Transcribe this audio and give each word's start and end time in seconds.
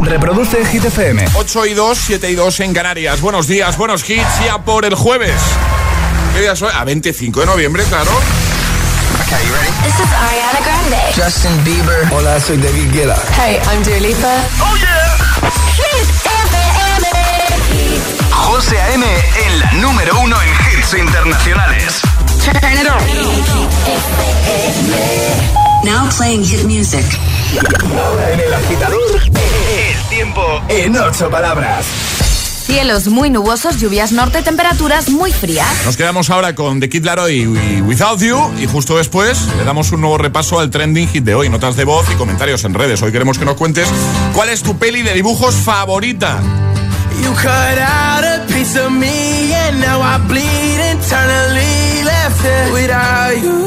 Reproduce 0.00 0.64
Hit 0.66 0.84
FM. 0.84 1.24
8 1.34 1.66
y 1.66 1.74
2, 1.74 1.98
7 1.98 2.30
y 2.30 2.34
2 2.34 2.60
en 2.60 2.72
Canarias. 2.74 3.20
Buenos 3.20 3.46
días, 3.46 3.76
buenos 3.76 4.08
hits. 4.08 4.40
Ya 4.44 4.58
por 4.58 4.84
el 4.84 4.94
jueves. 4.94 5.40
¿Qué 6.34 6.40
día 6.40 6.56
soy? 6.56 6.70
A 6.74 6.84
25 6.84 7.40
de 7.40 7.46
noviembre, 7.46 7.84
claro. 7.84 8.10
Okay, 9.22 9.46
you 9.46 9.52
ready? 9.54 9.70
This 9.84 9.94
is 10.00 10.12
Ariana 10.12 10.60
Grande. 10.64 10.96
Justin 11.14 11.64
Bieber. 11.64 12.08
Hola, 12.12 12.40
soy 12.40 12.56
David 12.56 12.90
Guetta. 12.92 13.16
Hey, 13.36 13.60
I'm 13.70 13.82
Dua 13.82 13.98
Lipa. 13.98 14.34
¡Oh, 14.60 14.76
yeah! 14.76 15.18
Hit 15.76 16.08
FM. 16.08 17.06
José 18.30 18.80
A.M. 18.80 19.04
en 19.06 19.60
la 19.60 19.72
número 19.74 20.18
uno 20.20 20.36
en 20.42 20.48
hits 20.78 20.94
internacionales. 20.94 22.00
Turn 22.42 22.72
it 22.72 22.88
on. 22.88 23.00
Now 25.84 26.08
playing 26.16 26.44
hit 26.44 26.64
music. 26.64 27.04
Ahora 27.96 28.32
en 28.32 28.40
el 28.40 28.52
agitador, 28.52 29.20
el 29.24 30.08
tiempo 30.08 30.42
en 30.68 30.96
ocho 30.96 31.30
palabras. 31.30 31.86
Cielos 32.66 33.08
muy 33.08 33.30
nubosos, 33.30 33.80
lluvias 33.80 34.12
norte, 34.12 34.42
temperaturas 34.42 35.08
muy 35.08 35.32
frías. 35.32 35.66
Nos 35.84 35.96
quedamos 35.96 36.30
ahora 36.30 36.54
con 36.54 36.78
The 36.80 36.88
Kid 36.88 37.04
Laroi 37.04 37.40
y 37.42 37.80
Without 37.80 38.20
You 38.20 38.52
y 38.60 38.66
justo 38.66 38.96
después 38.98 39.38
le 39.56 39.64
damos 39.64 39.90
un 39.92 40.02
nuevo 40.02 40.18
repaso 40.18 40.60
al 40.60 40.70
trending 40.70 41.08
hit 41.08 41.24
de 41.24 41.34
hoy, 41.34 41.48
notas 41.48 41.76
de 41.76 41.84
voz 41.84 42.06
y 42.12 42.14
comentarios 42.14 42.62
en 42.64 42.74
redes. 42.74 43.02
Hoy 43.02 43.10
queremos 43.10 43.38
que 43.38 43.44
nos 43.44 43.56
cuentes 43.56 43.88
cuál 44.34 44.50
es 44.50 44.62
tu 44.62 44.76
peli 44.78 45.02
de 45.02 45.14
dibujos 45.14 45.54
favorita. 45.56 46.38
You 47.22 47.32
cut 47.34 47.78
out 47.78 48.24
a 48.24 48.44
piece 48.48 48.78
of 48.78 48.90
me 48.92 49.52
and 49.54 49.80
now 49.80 50.00
I 50.00 50.18
bleed 50.28 50.80
internally 50.92 52.02
left 52.04 52.44
it 52.44 52.72
without 52.72 53.36
you, 53.42 53.66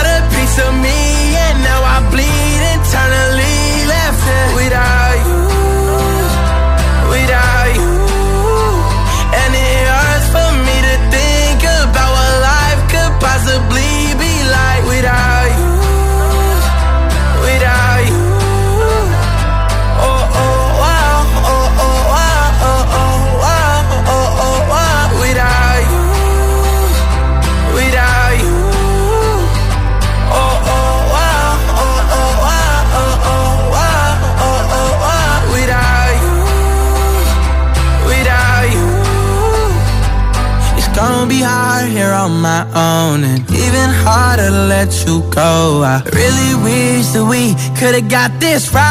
we 47.91 47.97
could've 47.97 48.09
got 48.09 48.39
this 48.39 48.73
right. 48.73 48.90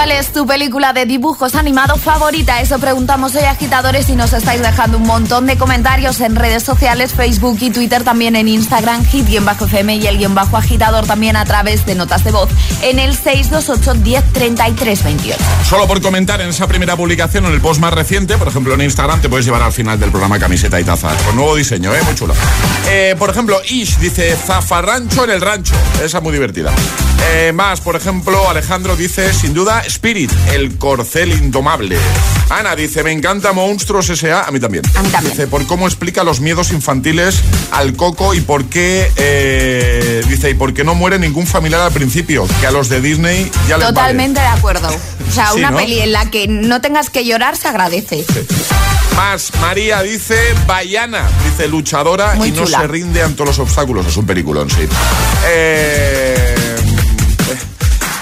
¿Cuál 0.00 0.12
es 0.12 0.32
tu 0.32 0.46
película 0.46 0.94
de 0.94 1.04
dibujos 1.04 1.54
animado 1.54 1.96
favorita? 1.96 2.62
Eso 2.62 2.78
preguntamos 2.78 3.34
hoy 3.34 3.44
agitadores 3.44 4.08
y 4.08 4.16
nos 4.16 4.32
estáis 4.32 4.62
dejando 4.62 4.96
un 4.96 5.02
montón 5.02 5.44
de 5.44 5.58
comentarios 5.58 6.22
en 6.22 6.36
redes 6.36 6.62
sociales, 6.62 7.12
Facebook 7.12 7.58
y 7.60 7.68
Twitter, 7.68 8.02
también 8.02 8.34
en 8.34 8.48
Instagram, 8.48 9.04
hit-fm 9.04 9.96
y 9.96 10.06
el 10.06 10.16
guion 10.16 10.34
bajo 10.34 10.56
agitador 10.56 11.06
también 11.06 11.36
a 11.36 11.44
través 11.44 11.84
de 11.84 11.96
notas 11.96 12.24
de 12.24 12.30
voz 12.30 12.48
en 12.80 12.98
el 12.98 13.14
628 13.14 14.02
10 14.02 14.32
33 14.32 15.04
28. 15.04 15.38
Solo 15.68 15.86
por 15.86 16.00
comentar 16.00 16.40
en 16.40 16.48
esa 16.48 16.66
primera 16.66 16.96
publicación, 16.96 17.44
en 17.44 17.52
el 17.52 17.60
post 17.60 17.78
más 17.78 17.92
reciente, 17.92 18.38
por 18.38 18.48
ejemplo 18.48 18.72
en 18.72 18.80
Instagram, 18.80 19.20
te 19.20 19.28
puedes 19.28 19.44
llevar 19.44 19.60
al 19.60 19.72
final 19.72 20.00
del 20.00 20.08
programa 20.08 20.38
camiseta 20.38 20.80
y 20.80 20.84
taza. 20.84 21.14
Con 21.26 21.36
nuevo 21.36 21.54
diseño, 21.56 21.94
¿eh? 21.94 22.00
Muy 22.04 22.14
chulo. 22.14 22.32
Eh, 22.88 23.16
por 23.18 23.28
ejemplo, 23.28 23.60
Ish 23.68 23.98
dice 23.98 24.34
Zafarrancho 24.34 25.24
en 25.24 25.30
el 25.30 25.42
rancho. 25.42 25.74
Esa 26.02 26.16
es 26.16 26.22
muy 26.24 26.32
divertida. 26.32 26.72
Eh, 27.32 27.52
más, 27.52 27.80
por 27.80 27.96
ejemplo, 27.96 28.48
Alejandro 28.48 28.96
dice, 28.96 29.32
sin 29.32 29.54
duda, 29.54 29.82
Spirit, 29.86 30.30
el 30.52 30.78
corcel 30.78 31.32
indomable. 31.32 31.96
Ana 32.48 32.74
dice, 32.74 33.02
me 33.04 33.12
encanta 33.12 33.52
Monstruos 33.52 34.08
S.A. 34.10 34.42
A 34.42 34.50
mí 34.50 34.58
también. 34.58 34.84
A 34.96 35.02
mí 35.02 35.08
también. 35.10 35.32
Dice, 35.34 35.46
por 35.46 35.66
cómo 35.66 35.86
explica 35.86 36.24
los 36.24 36.40
miedos 36.40 36.72
infantiles 36.72 37.40
al 37.70 37.94
coco 37.94 38.34
y 38.34 38.40
por 38.40 38.64
qué, 38.64 39.10
eh, 39.16 40.22
dice, 40.28 40.50
y 40.50 40.54
por 40.54 40.74
qué 40.74 40.82
no 40.82 40.94
muere 40.94 41.18
ningún 41.18 41.46
familiar 41.46 41.80
al 41.82 41.92
principio, 41.92 42.46
que 42.60 42.66
a 42.66 42.70
los 42.70 42.88
de 42.88 43.00
Disney 43.00 43.50
ya 43.68 43.76
les 43.76 43.86
vale. 43.86 43.94
Totalmente 43.94 44.40
de 44.40 44.46
acuerdo. 44.46 44.88
O 44.88 45.32
sea, 45.32 45.50
Sí, 45.52 45.58
una 45.58 45.70
¿no? 45.70 45.76
peli 45.76 46.00
en 46.00 46.12
la 46.12 46.28
que 46.30 46.48
no 46.48 46.80
tengas 46.80 47.10
que 47.10 47.24
llorar 47.24 47.56
se 47.56 47.68
agradece. 47.68 48.24
Más, 49.16 49.52
María 49.60 50.02
dice 50.02 50.36
Bayana, 50.66 51.28
dice 51.44 51.68
luchadora 51.68 52.34
Muy 52.34 52.48
y 52.48 52.52
no 52.52 52.66
se 52.66 52.86
rinde 52.86 53.22
ante 53.22 53.44
los 53.44 53.58
obstáculos. 53.58 54.06
Es 54.06 54.16
un 54.16 54.26
peliculón, 54.26 54.68
sí. 54.70 54.88
Eh, 55.46 56.54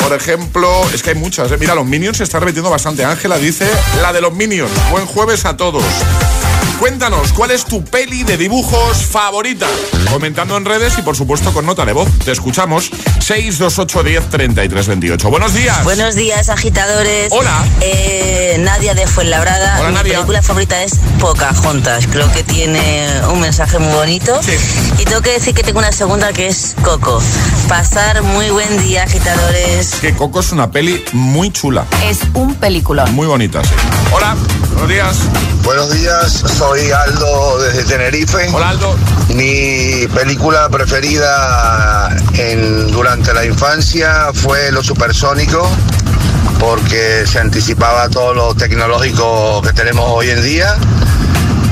por 0.09 0.17
ejemplo, 0.17 0.89
es 0.95 1.03
que 1.03 1.11
hay 1.11 1.17
muchas. 1.17 1.53
eh. 1.53 1.59
Mira, 1.61 1.75
los 1.75 1.85
Minions 1.85 2.17
se 2.17 2.25
está 2.25 2.41
repitiendo 2.41 2.71
bastante. 2.71 3.05
Ángela 3.05 3.37
dice 3.37 3.69
la 4.01 4.11
de 4.11 4.23
los 4.23 4.33
Minions. 4.33 4.71
Buen 4.91 5.05
jueves 5.05 5.45
a 5.45 5.55
todos. 5.55 5.85
Cuéntanos, 6.79 7.33
¿cuál 7.33 7.51
es 7.51 7.65
tu 7.65 7.83
peli 7.85 8.23
de 8.23 8.37
dibujos 8.37 8.99
favorita? 8.99 9.67
Comentando 10.13 10.57
en 10.57 10.65
redes 10.65 10.97
y 10.97 11.03
por 11.03 11.17
supuesto 11.17 11.53
con 11.53 11.67
nota 11.67 11.85
de 11.85 11.93
voz. 11.93 12.09
Te 12.25 12.31
escuchamos 12.31 12.91
628 13.19 14.03
10 14.05 14.31
33 14.31 14.87
28. 14.87 15.29
Buenos 15.31 15.55
días. 15.55 15.83
Buenos 15.83 16.15
días, 16.15 16.49
agitadores. 16.49 17.33
Hola. 17.33 17.65
Eh, 17.81 18.57
Nadia 18.61 18.95
de 18.95 19.09
Fuenlabrada. 19.09 19.79
Hola, 19.81 19.89
Mi 19.89 19.95
Nadia. 19.97 20.15
película 20.15 20.41
favorita 20.43 20.81
es 20.85 20.93
Pocahontas. 21.19 22.07
Creo 22.07 22.31
que 22.33 22.45
tiene 22.45 23.09
un 23.33 23.41
mensaje 23.41 23.79
muy 23.81 23.93
bonito. 23.95 24.41
Sí. 24.43 24.53
Y 24.99 25.05
tengo 25.05 25.21
que 25.21 25.33
decir 25.33 25.55
que 25.55 25.65
tengo 25.65 25.81
una 25.81 25.91
segunda 25.93 26.33
que 26.33 26.47
es 26.47 26.77
Coco. 26.85 27.21
Pasar 27.69 28.23
muy 28.23 28.51
buen 28.51 28.81
día, 28.83 29.03
agitadores. 29.03 29.97
Que 30.01 30.15
Coco 30.15 30.39
es 30.41 30.53
una 30.53 30.71
peli 30.71 31.05
muy 31.13 31.51
chula. 31.51 31.87
Es 32.05 32.21
un 32.35 32.55
peliculón. 32.55 33.13
Muy 33.17 33.27
bonita, 33.27 33.65
sí. 33.65 33.71
Hola, 34.13 34.37
buenos 34.71 34.89
días. 34.89 35.17
Buenos 35.69 35.93
días, 35.93 36.33
soy 36.57 36.91
Aldo 36.93 37.59
desde 37.59 37.85
Tenerife. 37.85 38.49
Hola, 38.55 38.71
Aldo. 38.71 38.97
Mi 39.35 40.07
película 40.15 40.67
preferida 40.71 42.09
en- 42.33 42.91
durante 42.91 43.35
la 43.35 43.45
infancia 43.45 44.31
fue 44.33 44.73
Los 44.73 44.87
Supersónicos, 44.87 45.69
porque 46.59 47.27
se 47.27 47.39
anticipaba 47.39 48.09
todo 48.09 48.33
lo 48.33 48.55
tecnológico 48.55 49.61
que 49.61 49.75
tenemos 49.75 50.07
hoy 50.09 50.31
en 50.31 50.43
día. 50.43 50.75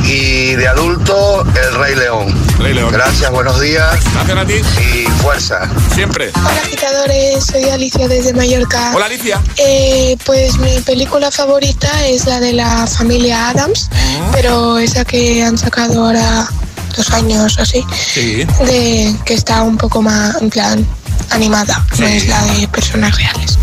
Y 0.06 0.55
de 0.55 0.69
adulto, 0.69 1.43
El 1.43 1.75
Rey 1.75 1.94
León. 1.97 2.32
Rey 2.58 2.75
León. 2.75 2.91
Gracias, 2.93 3.31
buenos 3.31 3.61
días 3.61 3.99
Gracias 4.14 4.38
a 4.38 4.44
ti. 4.44 4.55
y 4.55 5.05
fuerza. 5.23 5.69
Siempre. 5.94 6.31
Hola 6.37 6.61
agitadores, 6.64 7.44
soy 7.44 7.64
Alicia 7.64 8.06
desde 8.06 8.32
Mallorca. 8.32 8.93
Hola, 8.94 9.06
Alicia. 9.06 9.41
Eh, 9.56 10.17
pues 10.25 10.58
mi 10.58 10.79
película 10.81 11.31
favorita 11.31 12.06
es 12.06 12.25
la 12.26 12.38
de 12.41 12.53
la 12.53 12.87
familia 12.87 13.49
Adams, 13.50 13.91
pero 14.32 14.79
esa 14.79 15.05
que 15.05 15.43
han 15.43 15.58
sacado 15.58 16.06
ahora 16.06 16.49
dos 16.97 17.11
años 17.11 17.58
o 17.58 17.62
así, 17.62 17.85
Sí. 18.14 18.44
de 18.64 19.14
que 19.25 19.35
está 19.35 19.62
un 19.62 19.76
poco 19.76 20.03
más 20.03 20.41
en 20.41 20.50
plan 20.50 20.87
animada, 21.31 21.84
no 21.99 22.06
es 22.06 22.26
la 22.28 22.43
de 22.44 22.69
personas 22.69 23.17
reales. 23.17 23.58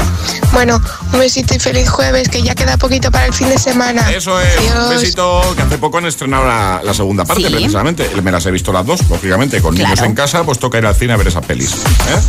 Bueno, 0.51 0.80
un 1.12 1.19
besito 1.19 1.56
y 1.56 1.60
feliz 1.60 1.89
jueves, 1.89 2.30
que 2.30 2.42
ya 2.44 2.54
queda 2.54 2.77
poquito 2.77 3.10
para 3.12 3.25
el 3.25 3.33
fin 3.33 3.50
de 3.50 3.57
semana. 3.57 4.10
Eso 4.12 4.39
es, 4.39 4.48
un 4.83 4.89
besito 4.89 5.42
que 5.56 5.63
hace 5.63 5.77
poco 5.80 5.98
han 5.98 6.06
estrenado 6.06 6.45
la, 6.45 6.80
la 6.83 6.94
segunda 6.94 7.25
parte, 7.25 7.44
Sí. 7.44 7.50
precisamente. 7.50 8.07
Me 8.21 8.31
las 8.31 8.45
he 8.45 8.51
visto 8.51 8.71
las 8.71 8.86
dos, 8.86 9.01
lógicamente. 9.10 9.62
Con 9.62 9.74
niños 9.74 10.00
en 10.01 10.13
casa, 10.13 10.44
pues 10.44 10.60
toca 10.60 10.77
ir 10.77 10.86
al 10.86 10.95
cine 10.95 11.13
a 11.13 11.18
ver 11.18 11.27
esas 11.27 11.44
pelis. 11.45 11.71
¿eh? 11.74 12.19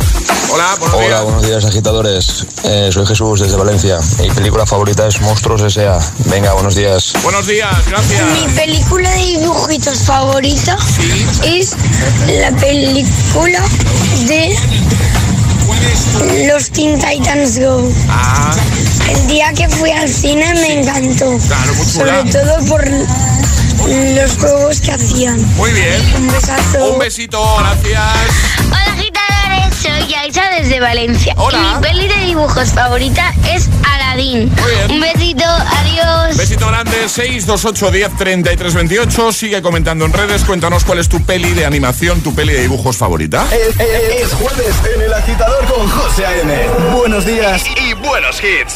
Hola, 0.51 0.75
buenos 0.79 0.97
Hola, 0.97 1.05
días. 1.07 1.23
buenos 1.23 1.45
días 1.45 1.65
agitadores. 1.65 2.45
Eh, 2.63 2.89
soy 2.91 3.05
Jesús 3.05 3.39
desde 3.41 3.55
Valencia. 3.55 3.99
Mi 4.19 4.29
película 4.31 4.65
favorita 4.65 5.07
es 5.07 5.21
Monstruos 5.21 5.61
S.A. 5.61 5.99
Venga, 6.25 6.53
buenos 6.53 6.73
días. 6.75 7.13
Buenos 7.21 7.45
días, 7.45 7.69
gracias. 7.87 8.23
Mi 8.31 8.47
película 8.55 9.09
de 9.11 9.25
dibujitos 9.39 9.99
favorita 9.99 10.77
es 11.45 11.75
la 12.41 12.51
película 12.57 13.61
de 14.27 14.57
los 16.47 16.69
Teen 16.71 16.99
Titans 16.99 17.59
Go. 17.59 17.91
Ah, 18.09 18.55
El 19.09 19.27
día 19.27 19.53
que 19.53 19.67
fui 19.69 19.91
al 19.91 20.09
cine 20.09 20.53
me 20.55 20.79
encantó. 20.81 21.37
Claro, 21.47 21.73
muy. 21.73 21.85
Sobre 21.85 22.31
todo 22.31 22.65
por 22.65 22.87
los 22.89 24.37
juegos 24.37 24.81
que 24.81 24.91
hacían. 24.91 25.41
muy 25.55 25.71
bien. 25.71 26.01
Un 26.17 26.27
besazo. 26.27 26.93
Un 26.93 26.99
besito, 26.99 27.41
gracias. 27.57 28.84
Desde 30.09 30.79
Valencia. 30.79 31.33
Hola. 31.37 31.57
Y 31.57 31.75
mi 31.75 31.81
peli 31.81 32.07
de 32.07 32.25
dibujos 32.25 32.69
favorita 32.69 33.33
es 33.53 33.67
bien. 34.15 34.49
Un 34.89 34.99
besito, 35.01 35.43
adiós. 35.45 36.37
Besito 36.37 36.67
grande, 36.67 37.09
628 37.09 37.91
10 37.91 38.15
33 38.17 38.73
28. 38.75 39.33
Sigue 39.33 39.61
comentando 39.61 40.05
en 40.05 40.13
redes. 40.13 40.43
Cuéntanos 40.45 40.83
cuál 40.85 40.99
es 40.99 41.09
tu 41.09 41.21
peli 41.25 41.51
de 41.53 41.65
animación, 41.65 42.21
tu 42.21 42.33
peli 42.35 42.53
de 42.53 42.61
dibujos 42.61 42.95
favorita. 42.97 43.45
Es, 43.51 43.77
es- 43.79 44.21
es 44.23 44.33
jueves 44.33 44.75
en 44.95 45.01
el 45.01 45.13
agitador 45.13 45.65
con 45.65 45.89
José 45.89 46.25
A.M. 46.25 46.55
Buenos 46.95 47.25
días 47.25 47.63
y, 47.75 47.89
y 47.89 47.93
buenos 47.93 48.37
hits. 48.41 48.75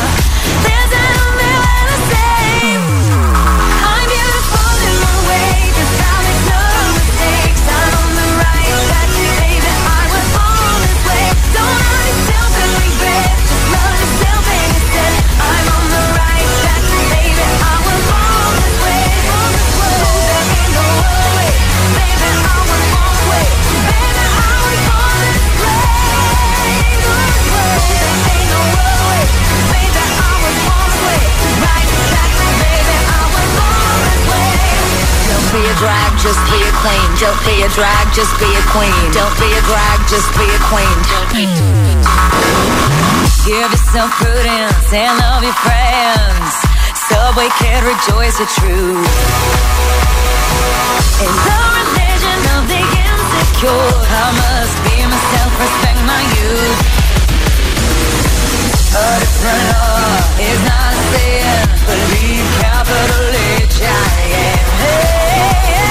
Drag, 35.81 36.13
just 36.21 36.37
be 36.53 36.61
a 36.61 36.73
queen. 36.85 37.09
Don't 37.17 37.41
be 37.41 37.65
a 37.65 37.69
drag, 37.73 38.05
just 38.13 38.37
be 38.37 38.45
a 38.45 38.63
queen. 38.69 39.01
Don't 39.17 39.33
be 39.41 39.49
a 39.49 39.61
drag, 39.65 39.97
just 40.05 40.29
be 40.37 40.45
a 40.45 40.61
queen. 40.69 40.97
Give 43.41 43.65
yourself 43.65 44.13
prudence 44.21 44.93
and 44.93 45.17
love 45.17 45.41
your 45.41 45.57
friends. 45.65 46.53
Subway 47.09 47.49
can 47.57 47.81
rejoice 47.81 48.37
the 48.37 48.45
truth. 48.61 49.09
In 51.25 51.33
the 51.49 51.61
religion 51.81 52.39
of 52.55 52.63
the 52.69 52.81
insecure, 53.01 53.89
I 54.05 54.27
must 54.37 54.77
be 54.85 54.95
myself, 55.01 55.51
respect 55.65 55.99
my 56.05 56.21
youth. 56.37 56.79
A 58.93 59.09
different 59.17 59.63
law 59.73 60.13
is 60.45 60.59
not 60.61 60.93
a 60.93 61.03
sin. 61.09 61.57
Believe 61.89 62.45
capital 62.61 63.33
H 63.65 63.81
I 63.81 64.13
am. 64.45 64.65
Hey, 64.81 65.20
hey. 65.41 65.90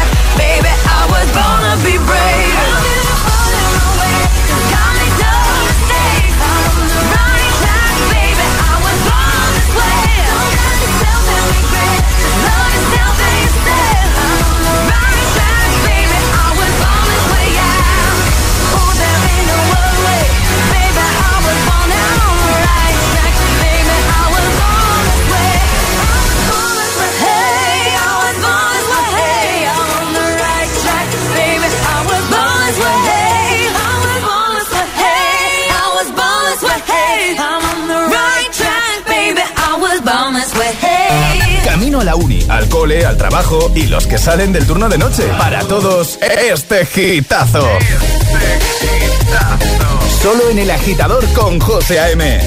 baby. 0.41 0.73
I 0.89 1.05
was 1.13 1.29
born 1.37 1.61
to 1.69 1.75
be 1.85 1.95
brave. 2.09 3.10
Camino 41.91 42.09
a 42.09 42.15
la 42.15 42.15
uni, 42.15 42.39
al 42.47 42.69
cole, 42.69 43.05
al 43.05 43.17
trabajo 43.17 43.69
y 43.75 43.87
los 43.87 44.07
que 44.07 44.17
salen 44.17 44.53
del 44.53 44.65
turno 44.65 44.87
de 44.87 44.97
noche. 44.97 45.23
Para 45.37 45.59
todos, 45.59 46.17
este 46.21 46.85
gitazo. 46.85 47.67
Solo 50.21 50.49
en 50.51 50.59
el 50.59 50.71
agitador 50.71 51.25
con 51.33 51.59
José 51.59 51.99
A.M. 51.99 52.39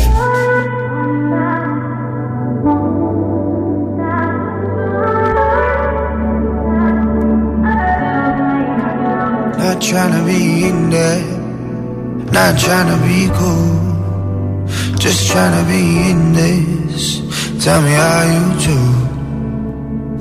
Not 9.58 9.78
trying 9.82 10.12
to 10.12 10.24
be 10.24 10.68
in 10.68 10.88
there, 10.88 11.22
not 12.32 12.56
trying 12.58 12.88
to 12.88 12.96
be 13.04 13.28
cool. 13.36 14.96
Just 14.98 15.30
trying 15.30 15.52
to 15.52 15.70
be 15.70 16.10
in 16.10 16.32
this. 16.32 17.20
Tell 17.62 17.82
me 17.82 17.90
how 17.90 18.22
you 18.22 18.66
do. 18.66 19.03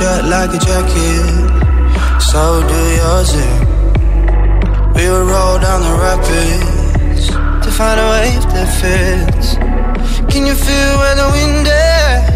shut 0.00 0.24
like 0.24 0.48
a 0.48 0.58
jacket, 0.58 2.20
so 2.30 2.42
do 2.66 2.80
yours. 3.00 3.32
eh? 3.36 3.56
We 4.96 5.04
would 5.12 5.26
roll 5.34 5.58
down 5.60 5.80
the 5.88 5.94
rapids 6.04 7.26
to 7.64 7.70
find 7.70 8.00
a 8.00 8.06
wave 8.14 8.44
that 8.54 8.68
fits. 8.80 9.48
Can 10.32 10.46
you 10.46 10.54
feel 10.54 10.92
where 11.00 11.16
the 11.20 11.28
wind 11.36 11.66
is? 11.68 12.29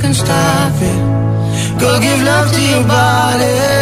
Can 0.00 0.14
stop 0.14 0.72
it. 0.80 1.80
Go 1.80 2.00
give 2.00 2.22
love 2.22 2.52
to 2.52 2.60
your 2.60 2.84
body. 2.84 3.77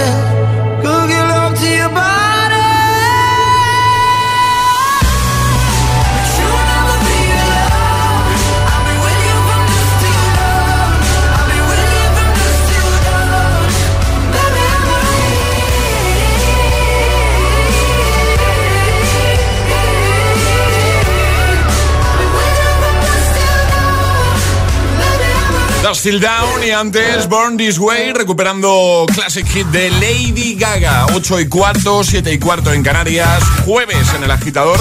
Dust 25.96 26.02
Till 26.04 26.20
Down 26.20 26.62
y 26.62 26.72
antes 26.72 27.26
Born 27.26 27.56
This 27.56 27.78
Way, 27.78 28.12
recuperando 28.12 29.06
Classic 29.14 29.46
Hit 29.46 29.66
de 29.68 29.88
Lady 29.92 30.54
Gaga. 30.54 31.06
8 31.14 31.40
y 31.40 31.48
cuarto, 31.48 32.04
7 32.04 32.34
y 32.34 32.38
cuarto 32.38 32.70
en 32.74 32.82
Canarias, 32.82 33.42
jueves 33.64 34.06
en 34.14 34.22
el 34.22 34.30
agitador. 34.30 34.78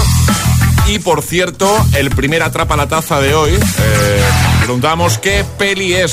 Y 0.88 0.98
por 0.98 1.22
cierto, 1.22 1.74
el 1.94 2.10
primer 2.10 2.42
atrapa 2.42 2.76
la 2.76 2.86
taza 2.86 3.18
de 3.18 3.34
hoy. 3.34 3.52
eh, 3.54 4.22
preguntamos 4.58 5.16
qué 5.16 5.42
peli 5.56 5.94
es. 5.94 6.12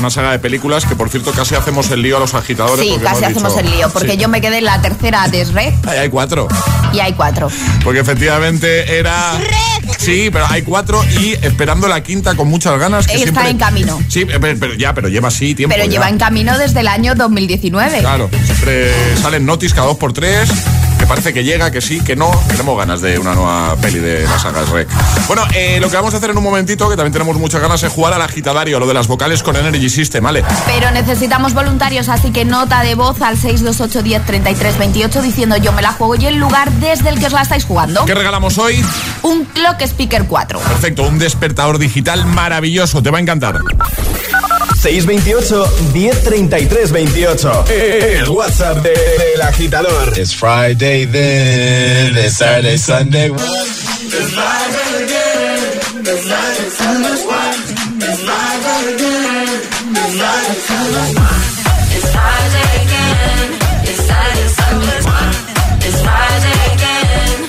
Una 0.00 0.10
saga 0.10 0.32
de 0.32 0.40
películas 0.40 0.84
que, 0.84 0.96
por 0.96 1.08
cierto, 1.08 1.30
casi 1.30 1.54
hacemos 1.54 1.90
el 1.92 2.02
lío 2.02 2.16
a 2.16 2.20
los 2.20 2.34
agitadores. 2.34 2.84
Sí, 2.84 2.98
casi 3.00 3.24
hacemos 3.24 3.54
dicho- 3.54 3.64
el 3.66 3.70
lío, 3.70 3.88
porque 3.90 4.12
Sí. 4.12 4.16
yo 4.16 4.28
me 4.28 4.40
quedé 4.40 4.58
en 4.58 4.64
la 4.64 4.80
tercera 4.82 5.28
de 5.28 5.46
Ay, 5.86 5.98
hay 5.98 6.08
cuatro. 6.08 6.48
Y 6.92 7.00
hay 7.00 7.12
cuatro. 7.12 7.50
Porque 7.84 8.00
efectivamente 8.00 8.98
era. 8.98 9.38
Sí, 9.98 10.28
pero 10.32 10.46
hay 10.48 10.62
cuatro 10.62 11.02
y 11.20 11.32
esperando 11.42 11.88
la 11.88 12.02
quinta 12.02 12.34
con 12.34 12.48
muchas 12.48 12.78
ganas. 12.78 13.06
Que 13.06 13.14
Está 13.14 13.24
siempre- 13.24 13.50
en 13.50 13.58
camino. 13.58 14.00
Sí, 14.08 14.20
eh, 14.22 14.38
pero, 14.40 14.58
pero 14.58 14.74
ya, 14.74 14.94
pero 14.94 15.08
lleva 15.08 15.28
así 15.28 15.54
tiempo. 15.54 15.74
Pero 15.74 15.86
ya. 15.86 15.90
lleva 15.92 16.08
en 16.08 16.18
camino 16.18 16.56
desde 16.58 16.80
el 16.80 16.88
año 16.88 17.14
2019. 17.14 17.98
Claro, 18.00 18.30
siempre 18.44 18.92
salen 19.20 19.46
notis 19.46 19.72
cada 19.74 19.86
dos 19.88 19.96
por 19.96 20.12
tres. 20.12 20.48
Parece 21.08 21.32
que 21.32 21.42
llega, 21.42 21.70
que 21.70 21.80
sí, 21.80 22.00
que 22.00 22.14
no. 22.16 22.30
Tenemos 22.48 22.76
ganas 22.76 23.00
de 23.00 23.18
una 23.18 23.34
nueva 23.34 23.76
peli 23.76 23.98
de 23.98 24.24
la 24.24 24.38
saga 24.38 24.62
Rec. 24.64 24.88
Bueno, 25.26 25.42
eh, 25.54 25.78
lo 25.80 25.88
que 25.88 25.96
vamos 25.96 26.12
a 26.12 26.18
hacer 26.18 26.30
en 26.30 26.36
un 26.36 26.44
momentito, 26.44 26.88
que 26.90 26.96
también 26.96 27.12
tenemos 27.12 27.38
muchas 27.38 27.62
ganas, 27.62 27.82
es 27.82 27.90
jugar 27.90 28.12
al 28.12 28.20
agitadario, 28.20 28.78
lo 28.78 28.86
de 28.86 28.92
las 28.92 29.06
vocales 29.08 29.42
con 29.42 29.56
Energy 29.56 29.88
System, 29.88 30.22
¿vale? 30.22 30.44
Pero 30.66 30.90
necesitamos 30.90 31.54
voluntarios, 31.54 32.10
así 32.10 32.30
que 32.30 32.44
nota 32.44 32.82
de 32.82 32.94
voz 32.94 33.22
al 33.22 33.38
628 33.38 34.02
10 34.02 34.26
33 34.26 34.78
28 34.78 35.22
diciendo 35.22 35.56
yo 35.56 35.72
me 35.72 35.80
la 35.80 35.92
juego 35.92 36.14
y 36.16 36.26
el 36.26 36.36
lugar 36.36 36.70
desde 36.72 37.08
el 37.08 37.18
que 37.18 37.26
os 37.26 37.32
la 37.32 37.42
estáis 37.42 37.64
jugando. 37.64 38.04
¿Qué 38.04 38.14
regalamos 38.14 38.58
hoy? 38.58 38.84
Un 39.22 39.46
Clock 39.46 39.80
Speaker 39.80 40.26
4. 40.26 40.60
Perfecto, 40.60 41.04
un 41.04 41.18
despertador 41.18 41.78
digital 41.78 42.26
maravilloso, 42.26 43.02
te 43.02 43.10
va 43.10 43.18
a 43.18 43.20
encantar. 43.22 43.58
628 44.78 45.66
1033 45.92 46.86
28. 46.86 47.64
El 48.22 48.28
WhatsApp 48.30 48.80
de- 48.82 48.94
del 48.94 49.42
agitador. 49.42 50.12
It's 50.16 50.32
Friday 50.32 51.04
then, 51.06 52.16
it's 52.16 52.36
Saturday, 52.36 52.78
Sunday. 52.78 53.30
It's 53.30 54.30
Friday 54.32 55.04
again. 55.04 56.06
It's 56.06 56.22
Saturday, 56.22 56.70
Sunday. 56.70 57.08
It's 65.86 66.02
Friday 66.02 66.58
again. 66.72 67.48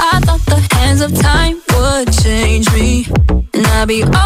I 0.00 0.20
thought 0.24 0.44
the 0.46 0.60
hands 0.74 1.00
of 1.00 1.12
time 1.20 1.60
would 1.74 2.12
change 2.22 2.70
me, 2.72 3.06
and 3.54 3.66
I'd 3.66 3.88
be 3.88 4.02
over 4.02 4.25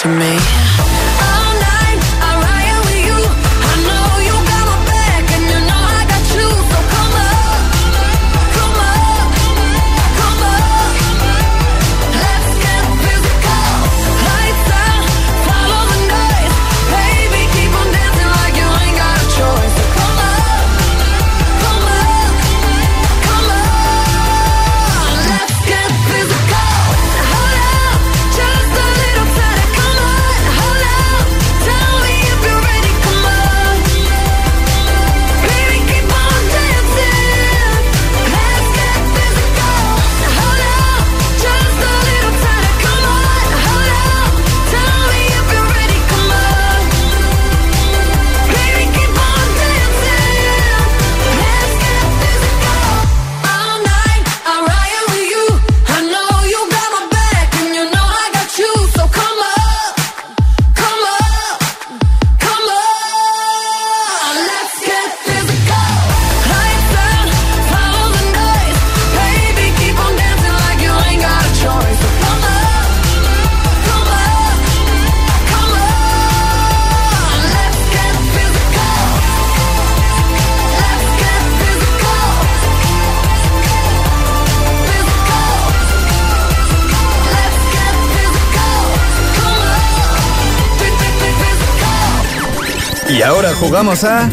to 0.00 0.08
me. 0.08 0.69
Jugamos 93.70 94.02
a 94.02 94.28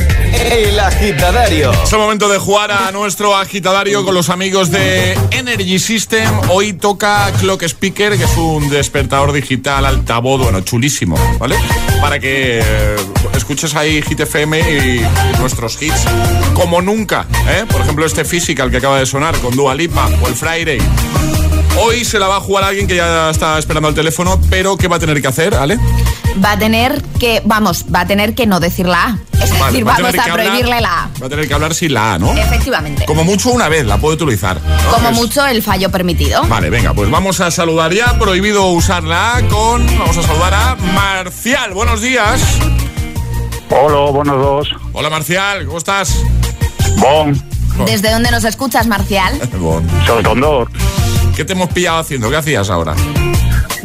El 0.51 0.79
Agitadario. 0.79 1.71
Es 1.83 1.93
el 1.93 1.99
momento 1.99 2.27
de 2.27 2.39
jugar 2.39 2.71
a 2.71 2.91
nuestro 2.91 3.35
agitadario 3.35 4.03
con 4.03 4.15
los 4.15 4.31
amigos 4.31 4.71
de 4.71 5.13
Energy 5.29 5.77
System. 5.77 6.27
Hoy 6.49 6.73
toca 6.73 7.31
Clock 7.39 7.61
Speaker, 7.61 8.17
que 8.17 8.23
es 8.23 8.35
un 8.35 8.67
despertador 8.71 9.31
digital 9.33 9.85
altavoz, 9.85 10.41
bueno, 10.41 10.61
chulísimo, 10.61 11.15
¿vale? 11.37 11.55
Para 12.01 12.19
que 12.19 12.61
eh, 12.63 12.95
escuches 13.35 13.75
ahí 13.75 14.01
Hit 14.01 14.21
FM 14.21 14.59
y 14.59 15.37
nuestros 15.39 15.79
hits 15.79 16.05
como 16.55 16.81
nunca, 16.81 17.27
¿eh? 17.47 17.65
Por 17.71 17.81
ejemplo, 17.81 18.07
este 18.07 18.25
Physical 18.25 18.71
que 18.71 18.77
acaba 18.77 18.97
de 18.97 19.05
sonar 19.05 19.37
con 19.37 19.55
Dua 19.55 19.75
Lipa 19.75 20.09
o 20.19 20.27
el 20.27 20.33
Friday. 20.33 20.79
Hoy 21.79 22.03
se 22.03 22.17
la 22.17 22.27
va 22.27 22.37
a 22.37 22.39
jugar 22.39 22.63
alguien 22.63 22.87
que 22.87 22.95
ya 22.95 23.29
está 23.29 23.59
esperando 23.59 23.87
al 23.87 23.93
teléfono, 23.93 24.41
pero 24.49 24.77
¿qué 24.77 24.87
va 24.87 24.95
a 24.95 24.99
tener 24.99 25.21
que 25.21 25.27
hacer, 25.27 25.53
Ale? 25.53 25.77
Va 26.43 26.51
a 26.51 26.59
tener 26.59 27.01
que, 27.19 27.41
vamos, 27.45 27.85
va 27.93 28.01
a 28.01 28.07
tener 28.07 28.35
que 28.35 28.45
no 28.45 28.59
decir 28.59 28.85
la 28.87 29.03
A. 29.05 29.17
Es 29.41 29.51
Vale, 29.51 29.65
decir, 29.71 29.87
va 29.87 29.93
vamos 29.93 30.15
a 30.17 30.23
hablar- 30.23 30.33
prohibirle 30.45 30.81
la 30.81 31.03
A. 31.03 31.09
Va 31.21 31.25
a 31.27 31.29
tener 31.29 31.47
que 31.47 31.53
hablar 31.53 31.73
sin 31.73 31.93
la 31.93 32.13
A, 32.13 32.19
¿no? 32.19 32.33
Efectivamente. 32.33 33.05
Como 33.05 33.23
mucho 33.23 33.49
una 33.51 33.67
vez, 33.69 33.85
la 33.85 33.97
puede 33.97 34.15
utilizar. 34.15 34.59
¿no? 34.61 34.91
Como 34.91 35.09
Es- 35.09 35.15
mucho 35.15 35.45
el 35.45 35.61
fallo 35.63 35.89
permitido. 35.91 36.43
Vale, 36.47 36.69
venga, 36.69 36.93
pues 36.93 37.09
vamos 37.09 37.39
a 37.41 37.49
saludar 37.51 37.93
ya. 37.93 38.17
Prohibido 38.19 38.65
usar 38.67 39.03
la 39.03 39.37
A 39.37 39.41
con. 39.47 39.85
Vamos 39.97 40.17
a 40.17 40.23
saludar 40.23 40.53
a 40.53 40.75
Marcial. 40.75 41.73
Buenos 41.73 42.01
días. 42.01 42.41
Hola, 43.69 44.11
buenos 44.11 44.37
dos. 44.37 44.69
Hola, 44.93 45.09
Marcial, 45.09 45.65
¿cómo 45.65 45.77
estás? 45.77 46.15
Bon, 46.97 47.39
¿Desde 47.85 48.11
dónde 48.11 48.31
nos 48.31 48.43
escuchas, 48.43 48.87
Marcial? 48.87 49.37
Bon. 49.59 49.85
soy 50.05 50.23
condor. 50.23 50.69
¿Qué 51.35 51.45
te 51.45 51.53
hemos 51.53 51.69
pillado 51.69 51.99
haciendo? 51.99 52.29
¿Qué 52.29 52.37
hacías 52.37 52.69
ahora? 52.69 52.95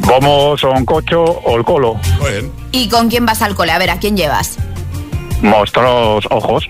Vamos 0.07 0.61
son 0.61 0.85
cocho 0.85 1.23
o 1.23 1.57
el 1.57 1.65
colo. 1.65 1.95
Muy 2.21 2.31
bien. 2.31 2.53
¿Y 2.73 2.89
con 2.89 3.09
quién 3.09 3.27
vas 3.27 3.43
al 3.43 3.55
cole? 3.55 3.73
A 3.73 3.79
ver, 3.79 3.91
¿a 3.91 3.99
quién 3.99 4.17
llevas? 4.17 4.57
Mostros 5.43 6.27
ojos. 6.31 6.69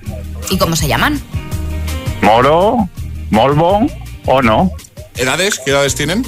¿Y 0.51 0.59
cómo 0.59 0.77
se 0.77 0.88
llaman? 0.88 1.21
Moro, 2.21 2.88
molbon 3.31 3.90
o 4.27 4.42
no. 4.42 4.71
¿Edades? 5.16 5.59
¿Qué 5.59 5.71
edades 5.71 5.95
tienen? 5.95 6.25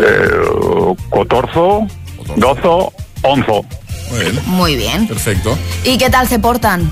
Eh, 0.00 0.94
cotorzo, 1.10 1.86
dozo, 2.36 2.92
onzo. 3.22 3.64
Muy 4.10 4.20
bien. 4.20 4.40
Muy 4.46 4.76
bien. 4.76 5.08
Perfecto. 5.08 5.56
¿Y 5.84 5.96
qué 5.98 6.10
tal 6.10 6.28
se 6.28 6.38
portan? 6.38 6.90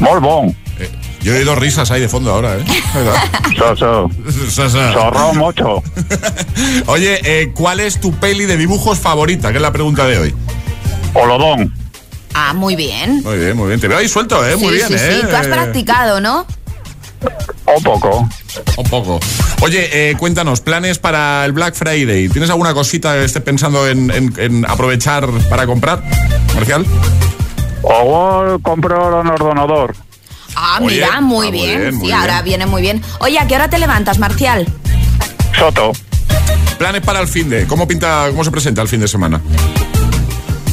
Molbon. 0.00 0.48
Eh, 0.78 0.90
yo 1.22 1.34
he 1.34 1.38
oído 1.38 1.54
risas 1.54 1.90
ahí 1.90 2.00
de 2.00 2.08
fondo 2.08 2.32
ahora, 2.32 2.56
¿eh? 2.56 2.64
So, 3.58 3.76
so. 3.76 4.10
Sa, 4.50 4.68
sa. 4.70 4.92
Zorro 4.92 5.34
mucho. 5.34 5.82
Oye, 6.86 7.20
eh, 7.24 7.52
¿cuál 7.54 7.80
es 7.80 8.00
tu 8.00 8.12
peli 8.12 8.46
de 8.46 8.56
dibujos 8.56 8.98
favorita? 8.98 9.50
Que 9.50 9.56
es 9.56 9.62
la 9.62 9.72
pregunta 9.72 10.06
de 10.06 10.18
hoy. 10.18 10.34
Olodón. 11.14 11.74
Ah, 12.34 12.52
muy 12.54 12.76
bien. 12.76 13.22
Muy 13.24 13.38
bien, 13.38 13.56
muy 13.56 13.68
bien. 13.68 13.80
Te 13.80 13.88
veo 13.88 13.98
ahí 13.98 14.08
suelto, 14.08 14.46
¿eh? 14.48 14.56
Muy 14.56 14.68
sí, 14.68 14.74
bien, 14.76 14.88
sí, 14.88 14.94
¿eh? 14.94 15.18
sí. 15.20 15.26
Tú 15.28 15.36
has 15.36 15.46
practicado, 15.48 16.20
¿no? 16.20 16.46
Un 17.76 17.82
poco. 17.82 18.28
Un 18.76 18.84
poco. 18.88 19.20
Oye, 19.60 20.10
eh, 20.10 20.16
cuéntanos, 20.16 20.60
planes 20.60 20.98
para 20.98 21.44
el 21.44 21.52
Black 21.52 21.74
Friday. 21.74 22.28
¿Tienes 22.28 22.48
alguna 22.50 22.72
cosita 22.72 23.14
que 23.14 23.24
estés 23.24 23.42
pensando 23.42 23.86
en, 23.86 24.10
en- 24.10 24.34
en 24.38 24.64
aprovechar 24.70 25.28
para 25.50 25.66
comprar, 25.66 26.02
Marcial? 26.54 26.86
O 27.82 28.58
compro 28.62 29.20
un 29.20 29.26
ordenador. 29.28 29.94
Ah, 30.62 30.78
Oye, 30.82 30.96
mira, 30.96 31.20
muy 31.22 31.46
ah, 31.48 31.50
muy 31.50 31.50
bien. 31.50 31.78
bien, 31.80 31.92
sí, 31.92 31.98
muy 31.98 32.12
ahora 32.12 32.34
bien. 32.34 32.44
viene 32.44 32.66
muy 32.66 32.82
bien. 32.82 33.02
Oye, 33.20 33.38
¿a 33.38 33.46
qué 33.46 33.54
hora 33.54 33.70
te 33.70 33.78
levantas, 33.78 34.18
Marcial? 34.18 34.66
Soto. 35.58 35.92
Planes 36.78 37.00
para 37.00 37.20
el 37.20 37.28
fin 37.28 37.48
de. 37.48 37.66
¿Cómo 37.66 37.88
pinta, 37.88 38.26
cómo 38.30 38.44
se 38.44 38.50
presenta 38.50 38.82
el 38.82 38.88
fin 38.88 39.00
de 39.00 39.08
semana? 39.08 39.40